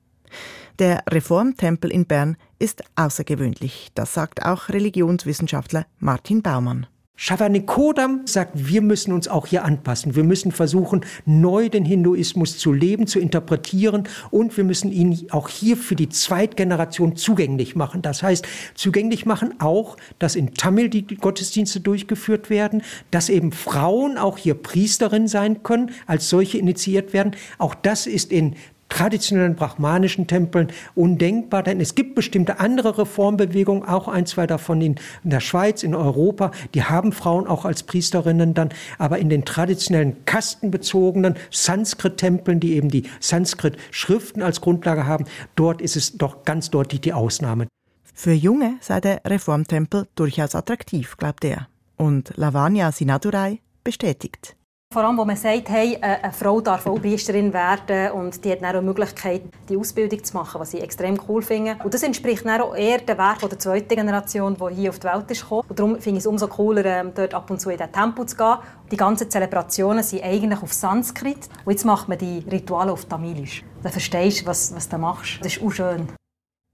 Der 0.79 1.03
Reformtempel 1.09 1.91
in 1.91 2.07
Bern 2.07 2.37
ist 2.59 2.85
außergewöhnlich. 2.97 3.89
Das 3.95 4.15
sagt 4.15 4.45
auch 4.45 4.69
Religionswissenschaftler 4.69 5.87
Martin 5.99 6.43
Baumann. 6.43 6.87
Shavanikodam 7.21 8.29
sagt, 8.29 8.53
wir 8.55 8.81
müssen 8.81 9.13
uns 9.13 9.27
auch 9.27 9.49
hier 9.49 9.65
anpassen. 9.65 10.15
Wir 10.15 10.23
müssen 10.23 10.53
versuchen, 10.53 11.05
neu 11.27 11.69
den 11.69 11.85
Hinduismus 11.85 12.59
zu 12.59 12.73
leben, 12.73 13.09
zu 13.09 13.19
interpretieren 13.19 14.05
und 14.31 14.57
wir 14.57 14.63
müssen 14.63 14.93
ihn 14.93 15.27
auch 15.31 15.49
hier 15.49 15.77
für 15.77 15.97
die 15.97 16.09
Zweitgeneration 16.09 17.17
zugänglich 17.17 17.75
machen. 17.75 18.03
Das 18.03 18.23
heißt, 18.23 18.47
zugänglich 18.77 19.27
machen 19.27 19.57
auch, 19.59 19.97
dass 20.21 20.37
in 20.37 20.55
Tamil 20.55 20.89
die 20.91 21.05
Gottesdienste 21.17 21.81
durchgeführt 21.81 22.51
werden, 22.51 22.83
dass 23.11 23.31
eben 23.31 23.51
Frauen 23.51 24.17
auch 24.17 24.39
hier 24.39 24.55
Priesterin 24.55 25.27
sein 25.27 25.65
können, 25.65 25.91
als 26.07 26.29
solche 26.29 26.59
initiiert 26.59 27.13
werden. 27.13 27.33
Auch 27.59 27.75
das 27.75 28.07
ist 28.07 28.31
in 28.31 28.55
traditionellen 28.89 29.55
brahmanischen 29.55 30.27
Tempeln 30.27 30.69
undenkbar, 30.95 31.63
denn 31.63 31.81
es 31.81 31.95
gibt 31.95 32.15
bestimmte 32.15 32.61
andere 32.61 32.99
Reformbewegungen, 32.99 33.85
auch 33.85 34.09
ein, 34.09 34.27
zwei 34.27 34.47
davon 34.47 34.81
in, 34.81 34.97
in, 35.25 35.31
der 35.31 35.41
Schweiz, 35.41 35.83
in 35.83 35.95
Europa, 35.95 36.51
die 36.75 36.85
haben 36.85 37.13
Frauen 37.13 37.47
auch 37.47 37.65
als 37.65 37.83
Priesterinnen 37.83 38.55
dann, 38.55 38.71
aber 38.99 39.19
in 39.19 39.29
den 39.29 39.45
traditionellen 39.45 40.25
kastenbezogenen 40.25 41.37
Sanskrit-Tempeln, 41.51 42.61
die 42.61 42.75
eben 42.75 42.89
die 42.89 43.05
Sanskrit-Schriften 43.21 44.43
als 44.43 44.61
Grundlage 44.61 45.07
haben, 45.07 45.25
dort 45.57 45.81
ist 45.81 45.97
es 45.97 46.17
doch 46.17 46.45
ganz 46.45 46.71
deutlich 46.71 47.01
die 47.01 47.13
Ausnahme. 47.13 47.69
Für 48.15 48.33
Junge 48.33 48.79
sei 48.81 49.01
der 49.01 49.21
Reformtempel 49.25 50.09
durchaus 50.17 50.55
attraktiv, 50.55 51.17
glaubt 51.19 51.45
er. 51.45 51.69
Und 51.97 52.33
Lavanya 52.37 52.91
Sinadurai 52.91 53.61
bestätigt. 53.85 54.58
Vor 54.91 55.05
allem, 55.05 55.19
wo 55.19 55.27
man 55.27 55.37
sagt, 55.37 55.69
hey, 55.69 55.99
äh, 56.01 56.17
eine 56.23 56.33
Frau 56.33 56.63
darf 56.63 56.87
auch 56.87 56.99
Priesterin 56.99 57.53
werden 57.53 58.11
und 58.13 58.43
die 58.43 58.53
hat 58.53 58.63
dann 58.63 58.75
auch 58.75 58.81
die 58.81 58.87
Möglichkeit, 58.87 59.43
die 59.69 59.77
Ausbildung 59.77 60.25
zu 60.25 60.35
machen, 60.35 60.59
was 60.59 60.73
ich 60.73 60.83
extrem 60.83 61.21
cool 61.29 61.43
finde. 61.43 61.77
Und 61.85 61.93
das 61.93 62.03
entspricht 62.03 62.47
dann 62.47 62.63
auch 62.63 62.75
eher 62.75 62.97
dem 62.97 63.19
Werk 63.19 63.41
der 63.41 63.59
zweiten 63.59 63.97
Generation, 63.97 64.57
die 64.57 64.75
hier 64.77 64.89
auf 64.89 64.99
die 64.99 65.07
Welt 65.07 65.31
ist 65.31 65.43
gekommen. 65.43 65.65
Und 65.69 65.79
darum 65.79 66.01
finde 66.01 66.19
ich 66.19 66.25
es 66.25 66.27
umso 66.27 66.49
cooler, 66.49 66.87
ähm, 66.87 67.13
dort 67.15 67.35
ab 67.35 67.51
und 67.51 67.61
zu 67.61 67.69
in 67.69 67.77
den 67.77 67.93
Tempel 67.93 68.25
zu 68.25 68.35
gehen. 68.35 68.57
Die 68.91 68.97
ganzen 68.97 69.31
Zelebrationen 69.31 70.03
sind 70.03 70.25
eigentlich 70.25 70.63
auf 70.63 70.73
Sanskrit 70.73 71.51
und 71.67 71.73
jetzt 71.73 71.85
macht 71.85 72.09
man 72.09 72.17
die 72.17 72.39
Rituale 72.51 72.91
auf 72.91 73.05
Tamilisch. 73.05 73.63
Dann 73.83 73.93
verstehst 73.93 74.41
du, 74.41 74.47
was, 74.47 74.75
was 74.75 74.89
du 74.89 74.97
machst. 74.97 75.39
Das 75.43 75.55
ist 75.55 75.63
auch 75.63 75.71
schön. 75.71 76.09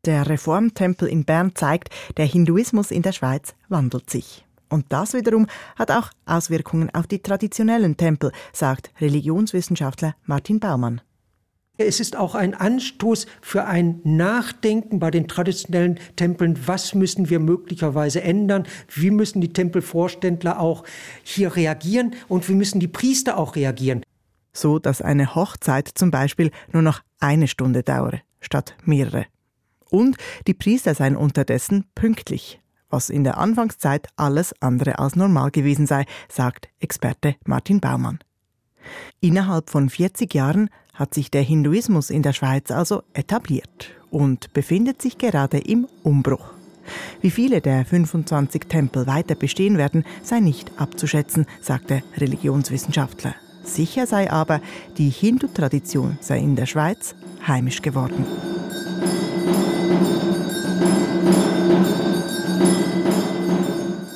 Der 0.07 0.29
Reformtempel 0.29 1.09
in 1.09 1.24
Bern 1.24 1.57
zeigt, 1.57 1.88
der 2.16 2.27
Hinduismus 2.27 2.92
in 2.92 3.03
der 3.03 3.12
Schweiz 3.12 3.57
wandelt 3.68 4.09
sich. 4.09 4.43
Und 4.74 4.87
das 4.88 5.14
wiederum 5.14 5.46
hat 5.76 5.92
auch 5.92 6.10
Auswirkungen 6.26 6.92
auf 6.92 7.06
die 7.06 7.20
traditionellen 7.20 7.96
Tempel, 7.96 8.32
sagt 8.52 8.90
Religionswissenschaftler 9.00 10.16
Martin 10.24 10.58
Baumann. 10.58 11.00
Es 11.78 12.00
ist 12.00 12.16
auch 12.16 12.34
ein 12.34 12.54
Anstoß 12.54 13.26
für 13.40 13.66
ein 13.66 14.00
Nachdenken 14.02 14.98
bei 14.98 15.12
den 15.12 15.28
traditionellen 15.28 16.00
Tempeln. 16.16 16.58
Was 16.66 16.92
müssen 16.92 17.30
wir 17.30 17.38
möglicherweise 17.38 18.20
ändern? 18.22 18.66
Wie 18.92 19.12
müssen 19.12 19.40
die 19.40 19.52
Tempelvorständler 19.52 20.58
auch 20.58 20.82
hier 21.22 21.54
reagieren? 21.54 22.16
Und 22.26 22.48
wie 22.48 22.54
müssen 22.54 22.80
die 22.80 22.88
Priester 22.88 23.38
auch 23.38 23.54
reagieren? 23.54 24.02
So, 24.52 24.80
dass 24.80 25.02
eine 25.02 25.37
Hochzeit 25.37 25.88
zum 25.94 26.10
Beispiel 26.10 26.50
nur 26.72 26.82
noch 26.82 27.00
eine 27.20 27.46
Stunde 27.46 27.84
dauere, 27.84 28.22
statt 28.40 28.74
mehrere. 28.84 29.26
Und 29.88 30.16
die 30.48 30.54
Priester 30.54 30.96
seien 30.96 31.14
unterdessen 31.14 31.84
pünktlich 31.94 32.60
was 32.94 33.11
in 33.11 33.24
der 33.24 33.38
Anfangszeit 33.38 34.07
alles 34.14 34.54
andere 34.61 35.00
als 35.00 35.16
normal 35.16 35.50
gewesen 35.50 35.88
sei, 35.88 36.04
sagt 36.28 36.68
Experte 36.78 37.35
Martin 37.44 37.80
Baumann. 37.80 38.20
Innerhalb 39.20 39.68
von 39.68 39.90
40 39.90 40.33
Jahren 40.33 40.70
hat 40.92 41.12
sich 41.12 41.28
der 41.28 41.42
Hinduismus 41.42 42.09
in 42.09 42.22
der 42.22 42.33
Schweiz 42.33 42.70
also 42.70 43.02
etabliert 43.12 43.90
und 44.11 44.52
befindet 44.52 45.02
sich 45.02 45.18
gerade 45.18 45.59
im 45.59 45.88
Umbruch. 46.04 46.52
Wie 47.20 47.33
viele 47.33 47.61
der 47.61 47.85
25 47.85 48.62
Tempel 48.68 49.09
weiter 49.09 49.35
bestehen 49.35 49.76
werden, 49.76 50.04
sei 50.22 50.38
nicht 50.38 50.70
abzuschätzen, 50.78 51.46
sagt 51.61 51.90
der 51.90 52.02
Religionswissenschaftler. 52.16 53.35
Sicher 53.64 54.07
sei 54.07 54.30
aber, 54.30 54.61
die 54.98 55.09
Hindu-Tradition 55.09 56.18
sei 56.20 56.38
in 56.38 56.54
der 56.54 56.66
Schweiz 56.66 57.16
heimisch 57.44 57.83
geworden. 57.83 58.24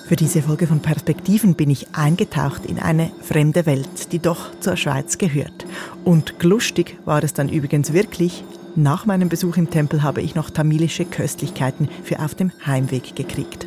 Für 0.08 0.16
diese 0.16 0.40
Folge 0.40 0.66
von 0.66 0.80
Perspektiven 0.80 1.52
bin 1.52 1.68
ich 1.68 1.88
eingetaucht 1.92 2.64
in 2.64 2.78
eine 2.78 3.10
fremde 3.20 3.66
Welt, 3.66 4.10
die 4.10 4.18
doch 4.18 4.58
zur 4.58 4.78
Schweiz 4.78 5.18
gehört. 5.18 5.66
Und 6.02 6.42
lustig 6.42 6.96
war 7.04 7.22
es 7.22 7.34
dann 7.34 7.50
übrigens 7.50 7.92
wirklich. 7.92 8.42
Nach 8.74 9.04
meinem 9.04 9.28
Besuch 9.28 9.58
im 9.58 9.68
Tempel 9.68 10.02
habe 10.02 10.22
ich 10.22 10.34
noch 10.34 10.48
tamilische 10.48 11.04
Köstlichkeiten 11.04 11.90
für 12.04 12.20
auf 12.20 12.34
dem 12.34 12.52
Heimweg 12.64 13.16
gekriegt. 13.16 13.66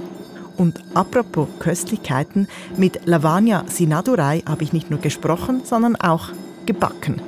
Und 0.57 0.79
apropos 0.95 1.47
Köstlichkeiten, 1.59 2.47
mit 2.75 3.05
Lavanya 3.05 3.63
Sinadurai 3.67 4.41
habe 4.47 4.63
ich 4.63 4.73
nicht 4.73 4.89
nur 4.89 4.99
gesprochen, 4.99 5.61
sondern 5.63 5.95
auch 5.95 6.29
gebacken. 6.65 7.21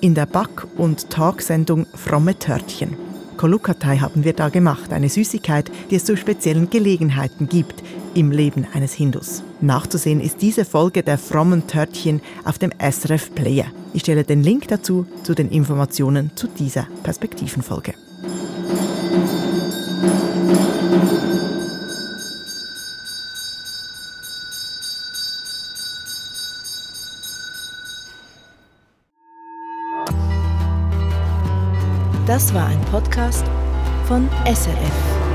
In 0.00 0.14
der 0.14 0.24
Back- 0.24 0.66
und 0.78 1.10
Talksendung 1.10 1.84
Fromme 1.92 2.38
Törtchen. 2.38 2.96
Kolukatai 3.36 3.98
haben 3.98 4.24
wir 4.24 4.32
da 4.32 4.48
gemacht, 4.48 4.90
eine 4.90 5.10
Süßigkeit, 5.10 5.70
die 5.90 5.96
es 5.96 6.06
zu 6.06 6.16
speziellen 6.16 6.70
Gelegenheiten 6.70 7.46
gibt 7.46 7.82
im 8.14 8.30
Leben 8.30 8.66
eines 8.72 8.92
Hindus. 8.92 9.42
Nachzusehen 9.60 10.20
ist 10.20 10.42
diese 10.42 10.64
Folge 10.64 11.02
der 11.02 11.18
frommen 11.18 11.66
Törtchen 11.66 12.20
auf 12.44 12.58
dem 12.58 12.70
SRF 12.78 13.34
Player. 13.34 13.66
Ich 13.92 14.02
stelle 14.02 14.24
den 14.24 14.42
Link 14.42 14.68
dazu 14.68 15.06
zu 15.22 15.34
den 15.34 15.50
Informationen 15.50 16.30
zu 16.34 16.46
dieser 16.48 16.86
Perspektivenfolge. 17.02 17.94
Das 32.26 32.52
war 32.54 32.66
ein 32.66 32.80
Podcast 32.86 33.44
von 34.06 34.28
SRF. 34.46 35.33